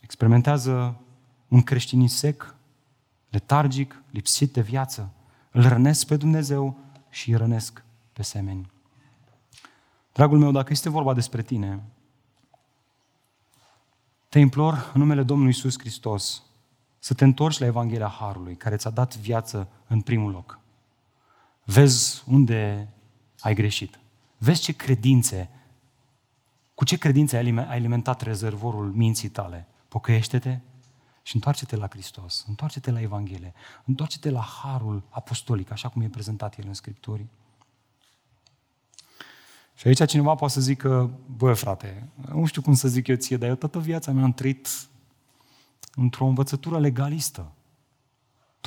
[0.00, 1.00] Experimentează
[1.48, 2.54] un creștinism sec,
[3.30, 5.12] letargic, lipsit de viață.
[5.50, 6.78] Îl rănesc pe Dumnezeu
[7.10, 8.70] și îi rănesc pe semeni.
[10.12, 11.82] Dragul meu, dacă este vorba despre tine,
[14.28, 16.42] te implor în numele Domnului Isus Hristos
[16.98, 20.58] să te întorci la Evanghelia Harului, care ți-a dat viață în primul loc.
[21.64, 22.88] Vezi unde
[23.40, 23.98] ai greșit.
[24.38, 25.50] Vezi ce credințe,
[26.74, 29.66] cu ce credințe ai alimentat rezervorul minții tale.
[29.88, 30.58] Pocăiește-te
[31.28, 33.54] și întoarce-te la Hristos, întoarce-te la Evanghelie,
[33.84, 37.26] întoarce-te la Harul Apostolic, așa cum e prezentat el în Scripturi.
[39.74, 43.36] Și aici cineva poate să zică, bă, frate, nu știu cum să zic eu ție,
[43.36, 44.68] dar eu toată viața mea am trăit
[45.94, 47.52] într-o învățătură legalistă.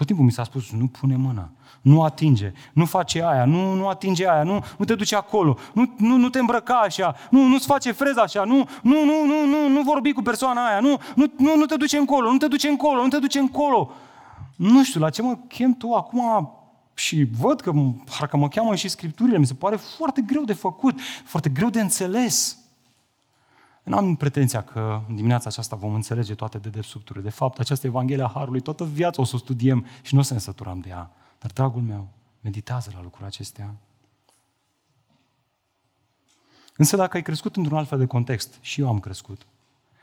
[0.01, 1.49] Tot timpul mi s-a spus, nu pune mâna,
[1.81, 5.93] nu atinge, nu face aia, nu, nu atinge aia, nu, nu te duce acolo, nu,
[5.97, 9.69] nu, nu te îmbrăca așa, nu, nu-ți face freza așa, nu, nu, nu, nu, nu,
[9.69, 12.67] nu vorbi cu persoana aia, nu, nu, nu, nu te duce încolo, nu te duce
[12.67, 13.91] încolo, nu te duce încolo.
[14.55, 16.51] Nu știu, la ce mă chem tu acum
[16.93, 17.71] și văd că
[18.17, 21.81] parcă mă cheamă și scripturile, mi se pare foarte greu de făcut, foarte greu de
[21.81, 22.57] înțeles.
[23.83, 27.23] Nu am pretenția că în dimineața aceasta vom înțelege toate dedesubturile.
[27.23, 30.23] De fapt, această Evanghelie a Harului, toată viața o să o studiem și nu o
[30.23, 31.11] să ne săturăm de ea.
[31.39, 32.07] Dar, dragul meu,
[32.41, 33.75] meditează la lucrurile acestea.
[36.77, 39.45] Însă dacă ai crescut într-un alt fel de context, și eu am crescut,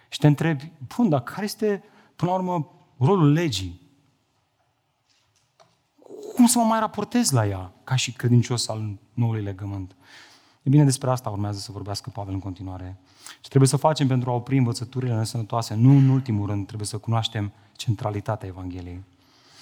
[0.09, 1.85] și te întrebi, bun, dar care este,
[2.17, 3.81] până la urmă, rolul legii?
[6.35, 9.97] Cum să mă mai raportez la ea ca și credincios al noului legământ?
[10.69, 12.97] E bine, despre asta urmează să vorbească Pavel în continuare.
[13.41, 15.75] Ce trebuie să facem pentru a opri învățăturile nesănătoase?
[15.75, 19.05] Nu în ultimul rând, trebuie să cunoaștem centralitatea Evangheliei.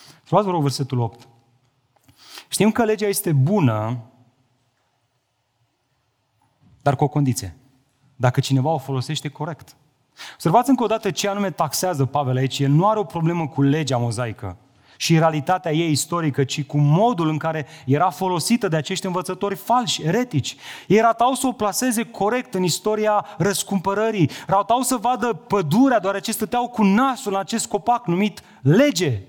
[0.07, 1.29] Să luați, vă rog, versetul 8.
[2.49, 4.01] Știm că legea este bună,
[6.83, 7.57] dar cu o condiție.
[8.17, 9.77] Dacă cineva o folosește corect.
[10.33, 12.59] Observați încă o dată ce anume taxează Pavel aici.
[12.59, 14.57] El nu are o problemă cu legea mozaică
[14.97, 20.03] și realitatea ei istorică, ci cu modul în care era folosită de acești învățători falși,
[20.03, 20.57] eretici.
[20.86, 26.68] Ei ratau să o plaseze corect în istoria răscumpărării, ratau să vadă pădurea, deoarece stăteau
[26.68, 29.20] cu nasul în acest copac numit lege.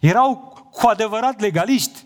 [0.00, 2.04] Erau cu adevărat legaliști.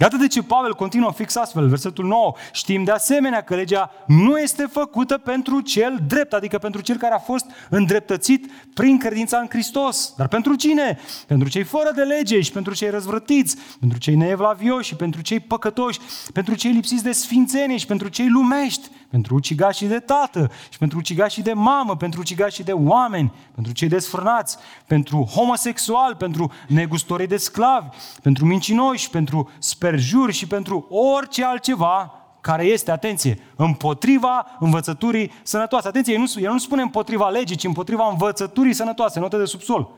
[0.00, 2.32] Iată de ce Pavel continuă fix astfel, versetul 9.
[2.52, 7.14] Știm de asemenea că legea nu este făcută pentru cel drept, adică pentru cel care
[7.14, 10.14] a fost îndreptățit prin credința în Hristos.
[10.16, 10.98] Dar pentru cine?
[11.26, 15.40] Pentru cei fără de lege și pentru cei răzvrătiți, pentru cei neevlavioși și pentru cei
[15.40, 15.98] păcătoși,
[16.32, 20.98] pentru cei lipsiți de sfințenie și pentru cei lumești, pentru ucigașii de tată și pentru
[20.98, 24.56] ucigașii de mamă, pentru ucigașii de oameni, pentru cei desfrânați,
[24.86, 27.86] pentru homosexuali, pentru negustorii de sclavi,
[28.22, 35.88] pentru mincinoși, pentru sperjuri și pentru orice altceva care este, atenție, împotriva învățăturii sănătoase.
[35.88, 39.88] Atenție, el nu, el nu spune împotriva legii, ci împotriva învățăturii sănătoase, note de subsol.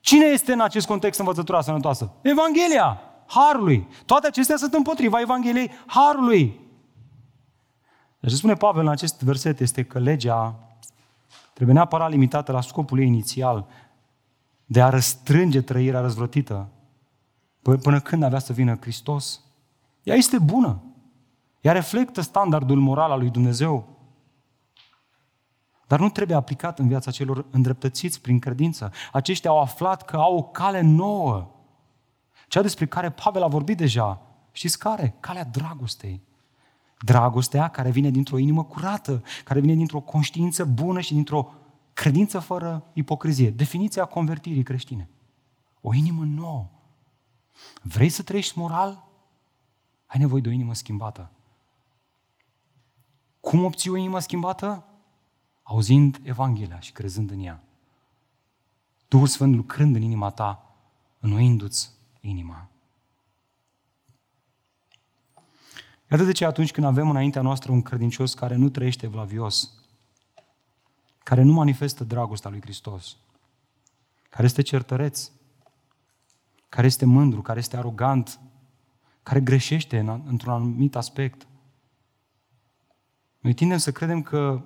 [0.00, 2.12] Cine este în acest context învățătura sănătoasă?
[2.22, 3.88] Evanghelia, Harului.
[4.06, 6.63] Toate acestea sunt împotriva Evangheliei Harului.
[8.24, 10.58] Deci ce spune Pavel în acest verset este că legea
[11.52, 13.66] trebuie neapărat limitată la scopul ei inițial
[14.64, 16.68] de a răstrânge trăirea răzvrătită
[17.82, 19.40] până când avea să vină Hristos.
[20.02, 20.82] Ea este bună.
[21.60, 23.88] Ea reflectă standardul moral al lui Dumnezeu.
[25.86, 28.92] Dar nu trebuie aplicat în viața celor îndreptățiți prin credință.
[29.12, 31.50] Aceștia au aflat că au o cale nouă.
[32.48, 34.20] Cea despre care Pavel a vorbit deja.
[34.52, 35.14] Știți care?
[35.20, 36.32] Calea dragostei.
[37.04, 41.52] Dragostea care vine dintr-o inimă curată, care vine dintr-o conștiință bună și dintr-o
[41.92, 43.50] credință fără ipocrizie.
[43.50, 45.08] Definiția convertirii creștine.
[45.80, 46.70] O inimă nouă.
[47.82, 49.04] Vrei să trăiești moral?
[50.06, 51.30] Ai nevoie de o inimă schimbată.
[53.40, 54.84] Cum obții o inimă schimbată?
[55.62, 57.62] Auzind Evanghelia și crezând în ea.
[59.08, 60.76] Duhul Sfânt lucrând în inima ta,
[61.18, 61.90] înnoindu-ți
[62.20, 62.68] inima.
[66.10, 69.70] Iată de ce atunci când avem înaintea noastră un credincios care nu trăiește vlavios,
[71.18, 73.16] care nu manifestă dragostea lui Hristos,
[74.28, 75.30] care este certăreț,
[76.68, 78.40] care este mândru, care este arogant,
[79.22, 81.46] care greșește în, într-un anumit aspect.
[83.40, 84.62] Noi tindem să credem că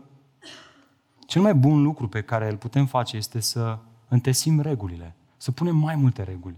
[1.26, 3.78] cel mai bun lucru pe care îl putem face este să
[4.08, 6.56] întesim regulile, să punem mai multe reguli,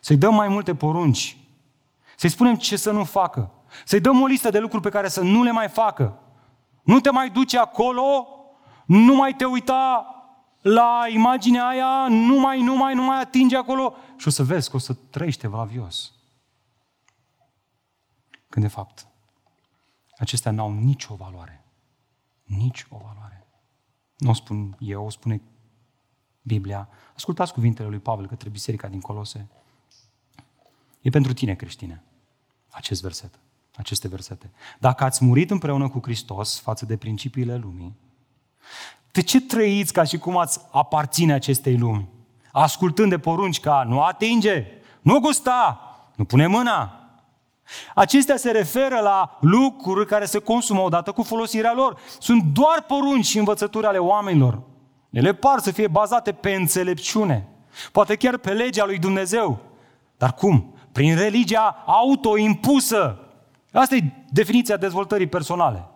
[0.00, 1.36] să-i dăm mai multe porunci,
[2.18, 3.50] să-i spunem ce să nu facă,
[3.84, 6.18] să-i dăm o listă de lucruri pe care să nu le mai facă.
[6.82, 8.28] Nu te mai duce acolo,
[8.86, 10.06] nu mai te uita
[10.60, 14.70] la imaginea aia, nu mai, nu mai, nu mai atinge acolo și o să vezi
[14.70, 16.12] că o să trăiești evlavios.
[18.48, 19.06] Când de fapt,
[20.16, 21.64] acestea n-au nicio valoare.
[22.44, 23.46] Nici o valoare.
[24.16, 25.42] Nu o spun eu, o spune
[26.42, 26.88] Biblia.
[27.14, 29.48] Ascultați cuvintele lui Pavel către biserica din Colose.
[31.00, 32.02] E pentru tine, creștine,
[32.78, 33.38] acest verset,
[33.76, 34.50] aceste versete.
[34.78, 37.96] Dacă ați murit împreună cu Hristos față de principiile lumii,
[39.12, 42.08] de ce trăiți ca și cum ați aparține acestei lumi?
[42.52, 44.66] Ascultând de porunci ca nu atinge,
[45.00, 45.80] nu gusta,
[46.16, 46.92] nu pune mâna.
[47.94, 52.00] Acestea se referă la lucruri care se consumă odată cu folosirea lor.
[52.18, 54.62] Sunt doar porunci și învățături ale oamenilor.
[55.10, 57.48] Ele par să fie bazate pe înțelepciune,
[57.92, 59.58] poate chiar pe legea lui Dumnezeu.
[60.16, 60.77] Dar cum?
[60.92, 63.18] Prin religia autoimpusă.
[63.72, 65.88] Asta e definiția dezvoltării personale.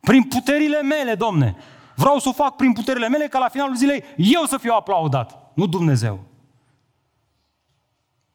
[0.00, 1.56] Prin puterile mele, domne.
[1.94, 5.50] Vreau să o fac prin puterile mele ca la finalul zilei eu să fiu aplaudat,
[5.54, 6.20] nu Dumnezeu.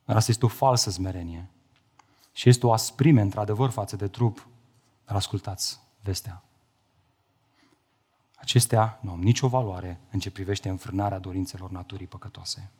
[0.05, 1.49] Dar asta este o falsă smerenie.
[2.31, 4.47] Și este o asprime, într-adevăr, față de trup.
[5.05, 6.43] Dar ascultați vestea.
[8.35, 12.71] Acestea nu au nicio valoare în ce privește înfrânarea dorințelor naturii păcătoase.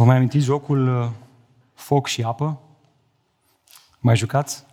[0.00, 1.08] Vă mai amintiți jocul uh,
[1.74, 2.60] foc și apă?
[3.98, 4.64] Mai jucați?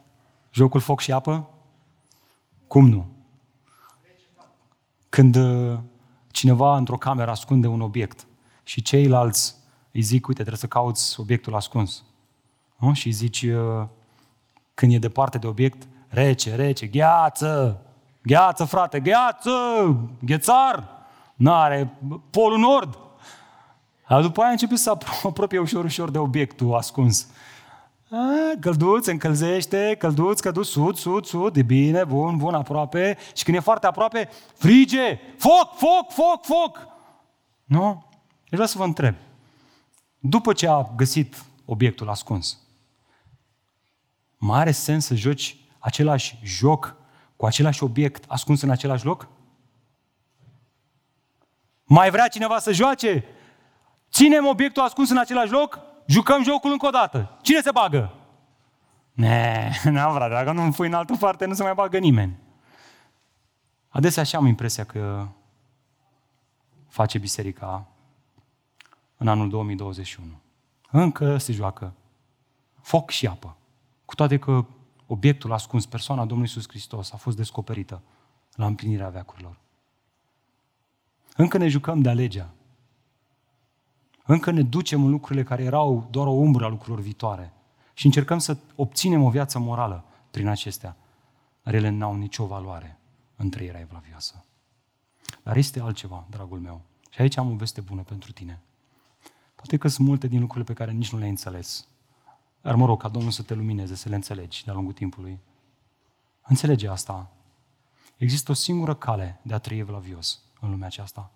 [0.51, 1.49] Jocul foc și apă?
[2.67, 3.05] Cum nu?
[5.09, 5.77] Când uh,
[6.31, 8.27] cineva într-o cameră ascunde un obiect
[8.63, 9.55] și ceilalți
[9.91, 12.03] îi zic, uite, trebuie să cauți obiectul ascuns.
[12.77, 12.93] Nu?
[12.93, 13.85] Și îi zici, uh,
[14.73, 17.81] când e departe de obiect, rece, rece, gheață,
[18.23, 19.51] gheață, frate, gheață,
[20.19, 20.89] ghețar,
[21.35, 21.97] n-are,
[22.29, 22.97] polul nord.
[24.07, 27.27] Dar după aia începe să apropie ușor, ușor de obiectul ascuns.
[28.09, 33.17] A, călduț, încălzește, călduț, călduț, sud, sud, sud, e bine, bun, bun, aproape.
[33.35, 36.87] Și când e foarte aproape, frige, foc, foc, foc, foc.
[37.63, 38.05] Nu?
[38.39, 39.15] Deci vreau să vă întreb.
[40.19, 42.57] După ce a găsit obiectul ascuns,
[44.37, 46.95] mai are sens să joci același joc
[47.35, 49.27] cu același obiect ascuns în același loc?
[51.83, 53.23] Mai vrea cineva să joace?
[54.11, 55.79] Ținem obiectul ascuns în același loc?
[56.05, 57.37] Jucăm jocul încă o dată.
[57.41, 58.13] Cine se bagă?
[59.11, 62.37] Ne, n-am vrea, dacă nu îmi pui în altă parte, nu se mai bagă nimeni.
[63.89, 65.27] Adesea așa am impresia că
[66.87, 67.87] face biserica
[69.17, 70.27] în anul 2021.
[70.91, 71.93] Încă se joacă
[72.81, 73.55] foc și apă.
[74.05, 74.65] Cu toate că
[75.07, 78.01] obiectul ascuns, persoana Domnului Iisus Hristos, a fost descoperită
[78.53, 79.57] la împlinirea veacurilor.
[81.35, 82.49] Încă ne jucăm de legea.
[84.27, 87.53] Încă ne ducem în lucrurile care erau doar o umbră a lucrurilor viitoare.
[87.93, 90.95] Și încercăm să obținem o viață morală prin acestea.
[91.63, 92.99] Dar ele n-au nicio valoare
[93.35, 94.45] în trăirea evlavioasă.
[95.43, 96.81] Dar este altceva, dragul meu.
[97.09, 98.61] Și aici am o veste bună pentru tine.
[99.55, 101.87] Poate că sunt multe din lucrurile pe care nici nu le-ai înțeles.
[102.61, 105.39] Dar mă rog ca Domnul să te lumineze, să le înțelegi de-a lungul timpului.
[106.47, 107.31] Înțelege asta.
[108.17, 111.31] Există o singură cale de a trăi evlavios în lumea aceasta.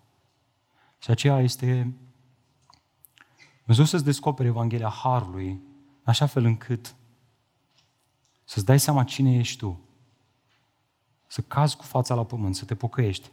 [0.98, 1.92] Și aceea este
[3.64, 5.60] Dumnezeu să-ți descopere Evanghelia Harului în
[6.04, 6.94] așa fel încât
[8.44, 9.80] să-ți dai seama cine ești tu.
[11.26, 13.30] Să cazi cu fața la pământ, să te pocăiești,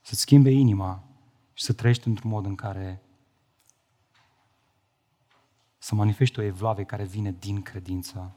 [0.00, 1.02] să-ți schimbe inima
[1.52, 3.02] și să trăiești într-un mod în care
[5.78, 8.34] să manifeste o evlave care vine din credință.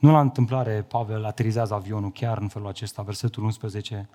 [0.00, 4.08] Nu la întâmplare Pavel aterizează avionul chiar în felul acesta, versetul 11.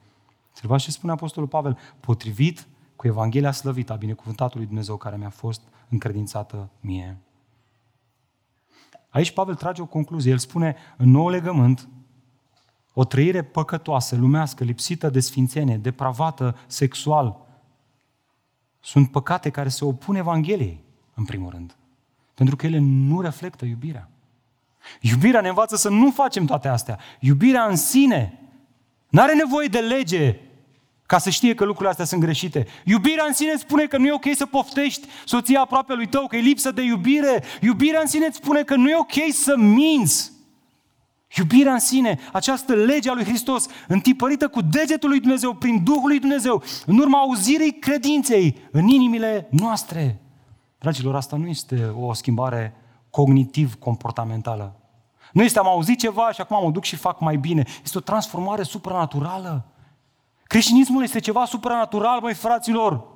[0.49, 2.67] Observați ce spune Apostolul Pavel, potrivit
[3.01, 7.17] cu Evanghelia slăvită a binecuvântatului Dumnezeu care mi-a fost încredințată mie.
[9.09, 10.31] Aici Pavel trage o concluzie.
[10.31, 11.87] El spune, în nou legământ,
[12.93, 17.47] o trăire păcătoasă, lumească, lipsită de sfințenie, depravată sexual,
[18.79, 20.83] sunt păcate care se opun Evangheliei,
[21.13, 21.75] în primul rând.
[22.33, 24.09] Pentru că ele nu reflectă iubirea.
[25.01, 26.99] Iubirea ne învață să nu facem toate astea.
[27.19, 28.41] Iubirea în sine
[29.11, 30.39] N-are nevoie de lege
[31.11, 32.67] ca să știe că lucrurile astea sunt greșite.
[32.85, 36.35] Iubirea în sine spune că nu e ok să poftești soția aproape lui tău, că
[36.35, 37.43] e lipsă de iubire.
[37.61, 40.31] Iubirea în sine spune că nu e ok să minți.
[41.37, 46.07] Iubirea în sine, această lege a lui Hristos, întipărită cu degetul lui Dumnezeu, prin Duhul
[46.07, 50.21] lui Dumnezeu, în urma auzirii credinței în inimile noastre.
[50.79, 52.75] Dragilor, asta nu este o schimbare
[53.09, 54.75] cognitiv-comportamentală.
[55.31, 57.63] Nu este am auzit ceva și acum mă duc și fac mai bine.
[57.83, 59.70] Este o transformare supranaturală.
[60.51, 63.07] Creștinismul este ceva supranatural, măi fraților.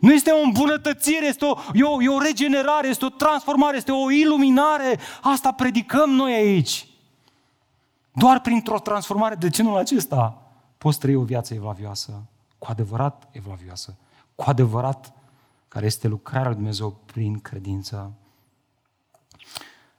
[0.00, 3.92] Nu este o îmbunătățire, este o, e, o, e o regenerare, este o transformare, este
[3.92, 4.98] o iluminare.
[5.22, 6.88] Asta predicăm noi aici.
[8.12, 10.42] Doar printr-o transformare de genul acesta
[10.78, 12.22] poți trăi o viață evlavioasă,
[12.58, 13.96] cu adevărat evlavioasă,
[14.34, 15.12] cu adevărat
[15.68, 18.12] care este lucrarea lui Dumnezeu prin credință.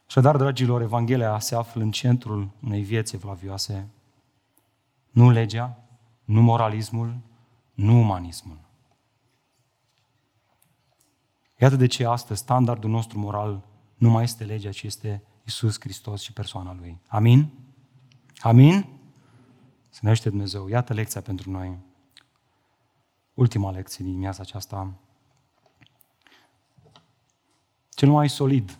[0.08, 3.88] Așadar, dragilor, Evanghelia se află în centrul unei vieți evlavioase.
[5.10, 5.78] Nu legea,
[6.30, 7.17] nu moralismul,
[7.73, 8.59] nu umanismul.
[11.59, 13.65] Iată de ce astăzi standardul nostru moral
[13.95, 16.99] nu mai este legea, ci este Isus Hristos și persoana Lui.
[17.07, 17.49] Amin?
[18.39, 18.86] Amin?
[19.89, 20.67] Să ne Dumnezeu.
[20.67, 21.77] Iată lecția pentru noi.
[23.34, 24.93] Ultima lecție din dimineața aceasta.
[27.89, 28.77] Cel mai solid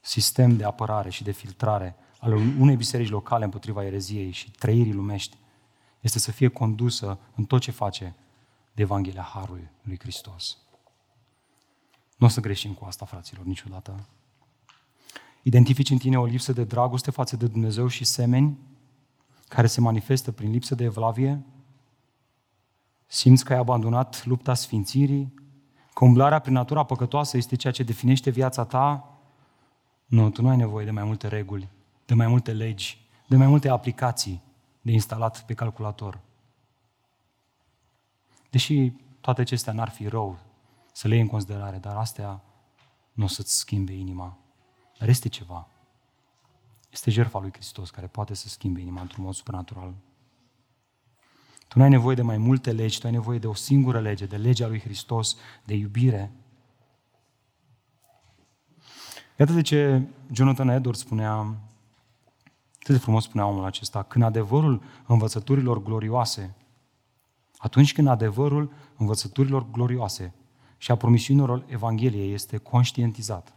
[0.00, 5.40] sistem de apărare și de filtrare al unei biserici locale împotriva ereziei și trăirii lumești
[6.02, 8.14] este să fie condusă în tot ce face
[8.72, 10.58] de Evanghelia Harului lui Hristos.
[12.16, 14.08] Nu o să greșim cu asta, fraților, niciodată.
[15.42, 18.58] Identifici în tine o lipsă de dragoste față de Dumnezeu și semeni
[19.48, 21.42] care se manifestă prin lipsă de evlavie?
[23.06, 25.34] Simți că ai abandonat lupta sfințirii?
[25.94, 29.18] Că umblarea prin natura păcătoasă este ceea ce definește viața ta?
[30.06, 31.68] Nu, tu nu ai nevoie de mai multe reguli,
[32.06, 34.42] de mai multe legi, de mai multe aplicații
[34.82, 36.20] de instalat pe calculator.
[38.50, 40.38] Deși toate acestea n-ar fi rău
[40.92, 42.42] să le iei în considerare, dar astea
[43.12, 44.38] nu o să-ți schimbe inima.
[44.98, 45.68] Dar este ceva.
[46.90, 49.94] Este jertfa lui Hristos care poate să schimbe inima într-un mod supernatural.
[51.68, 54.26] Tu nu ai nevoie de mai multe legi, tu ai nevoie de o singură lege,
[54.26, 56.32] de legea lui Hristos, de iubire.
[59.38, 60.02] Iată de ce
[60.32, 61.56] Jonathan Edwards spunea,
[62.82, 66.54] atât de frumos spunea omul acesta, când adevărul învățăturilor glorioase,
[67.56, 70.34] atunci când adevărul învățăturilor glorioase
[70.76, 73.54] și a promisiunilor Evangheliei este conștientizat,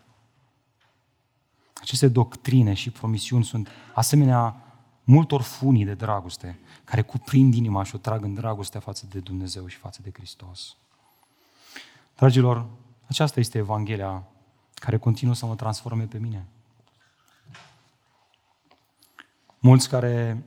[1.73, 4.65] aceste doctrine și promisiuni sunt asemenea
[5.03, 9.67] multor funii de dragoste care cuprind inima și o trag în dragostea față de Dumnezeu
[9.67, 10.75] și față de Hristos.
[12.15, 12.65] Dragilor,
[13.07, 14.27] aceasta este Evanghelia
[14.73, 16.47] care continuă să mă transforme pe mine.
[19.65, 20.43] Mulți care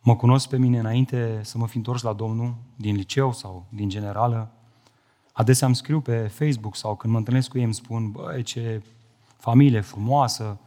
[0.00, 3.88] mă cunosc pe mine înainte să mă fi întors la Domnul, din liceu sau din
[3.88, 4.50] generală,
[5.32, 8.82] adesea îmi scriu pe Facebook sau când mă întâlnesc cu ei îmi spun, băi, ce
[9.36, 10.58] familie frumoasă,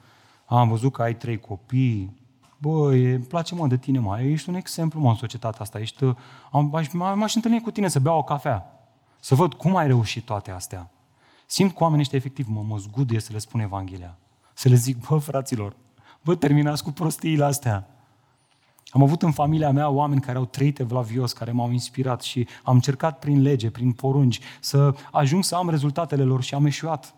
[0.46, 2.18] am văzut că ai trei copii,
[2.58, 6.06] băi, îmi place mă de tine, mă, ești un exemplu, mă, în societatea asta, ești,
[6.52, 8.66] am, aș, m-aș întâlni cu tine să beau o cafea,
[9.20, 10.92] să văd cum ai reușit toate astea.
[11.46, 14.18] Simt cu oamenii ăștia efectiv mă, mă zguduie să le spun Evanghelia.
[14.54, 15.76] Să le zic, bă, fraților,
[16.24, 17.88] bă, terminați cu prostiile astea.
[18.92, 22.74] Am avut în familia mea oameni care au trăit evlavios, care m-au inspirat și am
[22.74, 27.16] încercat prin lege, prin porunci, să ajung să am rezultatele lor și am eșuat.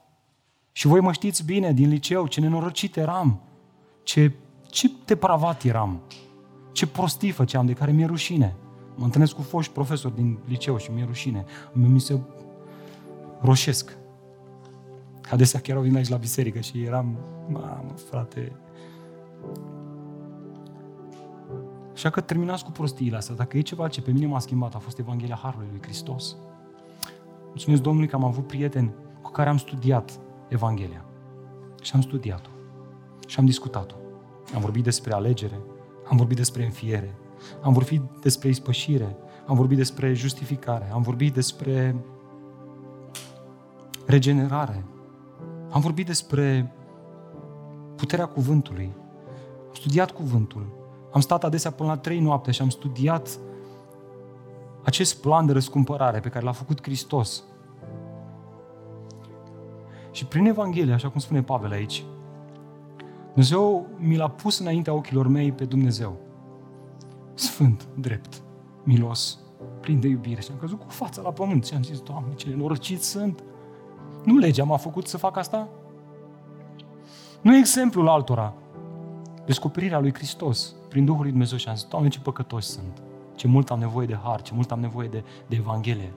[0.71, 3.41] Și voi mă știți bine din liceu ce nenorocit eram,
[4.03, 4.31] ce,
[4.69, 6.01] ce depravat eram,
[6.71, 8.55] ce prostii făceam de care mi-e rușine.
[8.95, 11.45] Mă întâlnesc cu foști profesori din liceu și mi-e rușine.
[11.71, 12.19] Mi se
[13.41, 13.97] roșesc.
[15.31, 17.17] Adesea chiar au venit aici la biserică și eram,
[17.49, 18.51] mamă, frate,
[21.93, 23.35] Așa că terminați cu prostiile astea.
[23.35, 26.35] Dacă e ceva ce pe mine m-a schimbat, a fost Evanghelia Harului lui Hristos.
[27.45, 31.05] Mulțumesc Domnului că am avut prieteni cu care am studiat Evanghelia.
[31.81, 32.49] Și am studiat-o.
[33.27, 33.95] Și am discutat-o.
[34.55, 35.61] Am vorbit despre alegere,
[36.09, 37.15] am vorbit despre înfiere,
[37.61, 39.15] am vorbit despre ispășire,
[39.47, 41.95] am vorbit despre justificare, am vorbit despre
[44.05, 44.85] regenerare,
[45.71, 46.73] am vorbit despre
[47.95, 48.93] puterea cuvântului,
[49.73, 50.65] am studiat cuvântul,
[51.11, 53.39] am stat adesea până la trei noapte și am studiat
[54.83, 57.43] acest plan de răscumpărare pe care l-a făcut Hristos
[60.11, 62.03] și prin Evanghelie, așa cum spune Pavel aici,
[63.25, 66.17] Dumnezeu mi l-a pus înaintea ochilor mei pe Dumnezeu.
[67.33, 68.41] Sfânt, drept,
[68.83, 69.39] milos,
[69.79, 70.41] plin de iubire.
[70.41, 73.43] Și am căzut cu fața la pământ și am zis, Doamne, ce nenorociți sunt.
[74.25, 75.69] Nu legea m-a făcut să fac asta?
[77.41, 78.53] Nu exemplul altora.
[79.45, 83.01] Descoperirea lui Hristos prin Duhul lui Dumnezeu și am zis, Doamne, ce păcătoși sunt,
[83.35, 86.13] ce mult am nevoie de har, ce mult am nevoie de, de Evanghelie.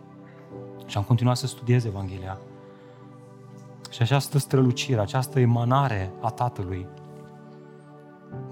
[0.87, 2.39] Și am continuat să studiez Evanghelia.
[3.91, 6.87] Și această strălucire, această emanare a Tatălui,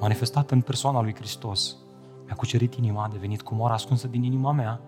[0.01, 1.77] manifestată în persoana lui Hristos,
[2.25, 4.81] mi-a cucerit inima, a devenit cum ascunsă din inima mea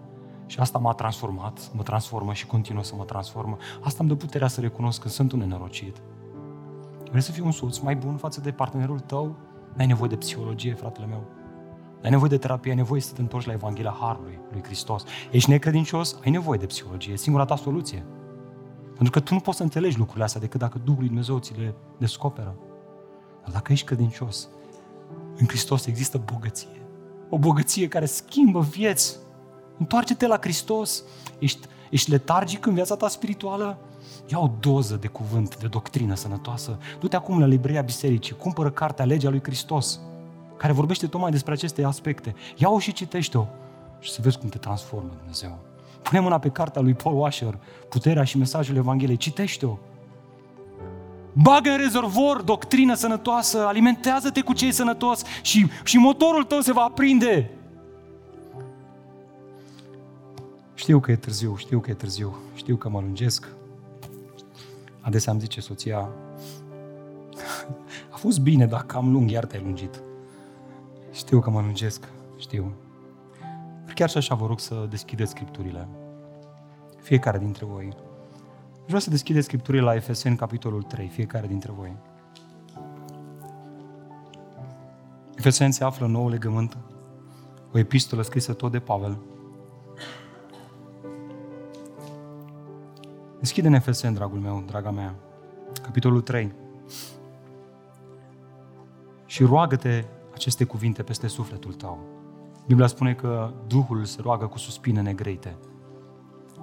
[0.46, 3.56] și asta m-a transformat, mă transformă și continuă să mă transformă.
[3.80, 5.96] Asta îmi dă puterea să recunosc că sunt un nenorocit.
[7.10, 9.36] Vrei să fii un soț mai bun față de partenerul tău?
[9.76, 11.24] N-ai nevoie de psihologie, fratele meu.
[12.02, 15.04] Ai nevoie de terapie, ai nevoie să te întorci la Evanghelia Harului lui Hristos.
[15.30, 18.06] Ești necredincios, ai nevoie de psihologie, e singura ta soluție.
[18.86, 21.58] Pentru că tu nu poți să înțelegi lucrurile astea decât dacă Duhul lui Dumnezeu ți
[21.58, 22.56] le descoperă.
[23.42, 24.48] Dar dacă ești credincios,
[25.36, 26.80] în Hristos există bogăție.
[27.30, 29.18] O bogăție care schimbă vieți.
[29.78, 31.04] Întoarce-te la Hristos.
[31.38, 33.78] Ești, ești letargic în viața ta spirituală?
[34.26, 36.78] Ia o doză de cuvânt, de doctrină sănătoasă.
[37.00, 40.00] Du-te acum la Libreia Bisericii, cumpără cartea Legea lui Hristos,
[40.56, 42.34] care vorbește tocmai despre aceste aspecte.
[42.56, 43.46] Ia-o și citește-o
[44.00, 45.58] și să vezi cum te transformă Dumnezeu.
[46.02, 49.78] Pune mâna pe cartea lui Paul Washer, Puterea și mesajul Evangheliei, citește-o.
[51.32, 56.82] Bagă în rezervor doctrină sănătoasă, alimentează-te cu cei sănătos și, și motorul tău se va
[56.82, 57.50] aprinde.
[60.74, 63.48] Știu că e târziu, știu că e târziu, știu că mă lungesc.
[65.06, 66.08] Adesea îmi zice soția,
[68.10, 70.02] a fost bine, dar cam lung, iar te-ai lungit.
[71.12, 72.72] Știu că mă lungesc, știu.
[73.94, 75.88] Chiar și așa vă rog să deschideți Scripturile.
[77.02, 77.96] Fiecare dintre voi.
[78.84, 81.96] Vreau să deschideți Scripturile la Efeseni, capitolul 3, fiecare dintre voi.
[85.36, 86.76] Efeseni se află în nou legământ,
[87.72, 89.18] o epistolă scrisă tot de Pavel.
[93.46, 95.14] Deschide în Efeseni, dragul meu, draga mea,
[95.82, 96.52] capitolul 3.
[99.26, 101.98] Și roagă-te aceste cuvinte peste sufletul tău.
[102.66, 105.56] Biblia spune că Duhul se roagă cu suspine negreite.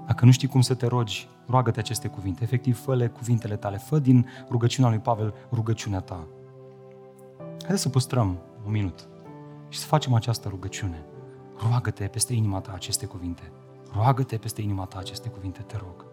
[0.07, 2.43] Dacă nu știi cum să te rogi, roagă-te aceste cuvinte.
[2.43, 3.77] Efectiv, fă cuvintele tale.
[3.77, 6.27] Fă din rugăciunea lui Pavel rugăciunea ta.
[7.59, 9.07] Haideți să păstrăm un minut
[9.69, 11.05] și să facem această rugăciune.
[11.57, 13.51] Roagă-te peste inima ta aceste cuvinte.
[13.93, 16.12] Roagă-te peste inima ta aceste cuvinte, te rog.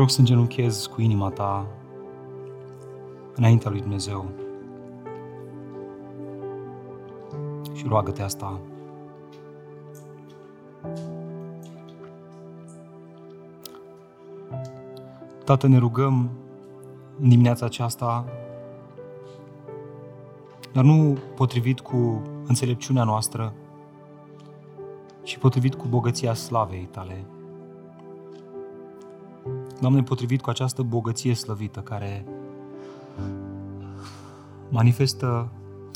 [0.00, 1.66] Rog să îngenunchezi cu inima ta
[3.34, 4.28] înaintea lui Dumnezeu
[7.72, 8.60] și roagă-te asta.
[15.44, 16.30] Tată, ne rugăm
[17.20, 18.24] în dimineața aceasta,
[20.72, 23.52] dar nu potrivit cu înțelepciunea noastră,
[25.22, 27.24] ci potrivit cu bogăția slavei tale.
[29.80, 32.24] Doamne, potrivit cu această bogăție slăvită care
[34.68, 35.48] manifestă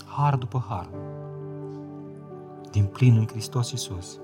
[0.07, 0.89] har după har,
[2.71, 4.19] din plin în Hristos Iisus.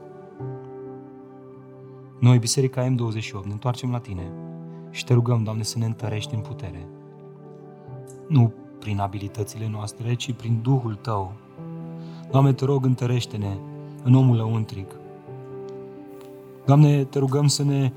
[2.19, 4.33] Noi, Biserica M28, ne întoarcem la Tine
[4.91, 6.87] și Te rugăm, Doamne, să ne întărești în putere.
[8.29, 11.33] Nu prin abilitățile noastre, ci prin Duhul Tău.
[12.31, 13.57] Doamne, Te rog, întărește-ne
[14.03, 14.91] în omul lăuntric.
[16.67, 17.93] Doamne, Te rugăm să ne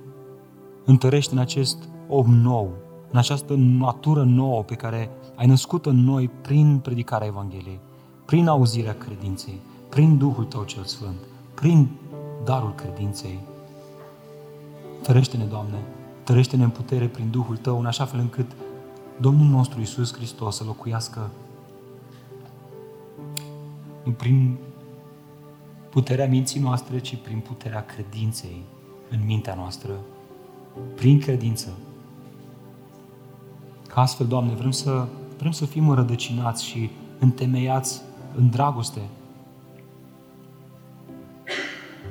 [0.86, 1.77] întărește în acest
[2.07, 2.71] om nou,
[3.11, 7.79] în această natură nouă pe care ai născut în noi prin predicarea Evangheliei,
[8.25, 9.59] prin auzirea credinței,
[9.89, 11.17] prin Duhul Tău cel Sfânt,
[11.53, 11.89] prin
[12.43, 13.39] darul credinței.
[15.01, 15.77] Tărește-ne, Doamne,
[16.23, 18.51] tărește-ne în putere prin Duhul Tău, în așa fel încât
[19.19, 21.29] Domnul nostru Isus Hristos să locuiască
[24.03, 24.57] nu prin
[25.89, 28.61] puterea minții noastre, ci prin puterea credinței
[29.09, 29.91] în mintea noastră
[30.95, 31.78] prin credință.
[33.88, 35.07] Ca astfel, Doamne, vrem să,
[35.38, 38.01] vrem să fim înrădăcinați și întemeiați
[38.36, 38.99] în dragoste.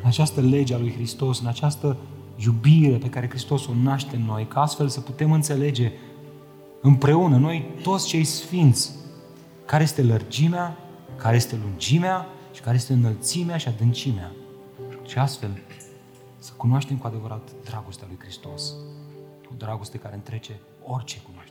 [0.03, 1.97] În această lege a lui Hristos, în această
[2.37, 5.93] iubire pe care Hristos o naște în noi, ca astfel să putem înțelege
[6.81, 8.91] împreună, noi toți cei sfinți,
[9.67, 10.77] care este lărgimea,
[11.17, 14.33] care este lungimea și care este înălțimea și adâncimea.
[15.07, 15.51] Și astfel
[16.43, 18.72] Să cunoaștem cu adevărat dragostea lui Hristos.
[19.51, 21.41] O dragoste care întrece orice cunoaște.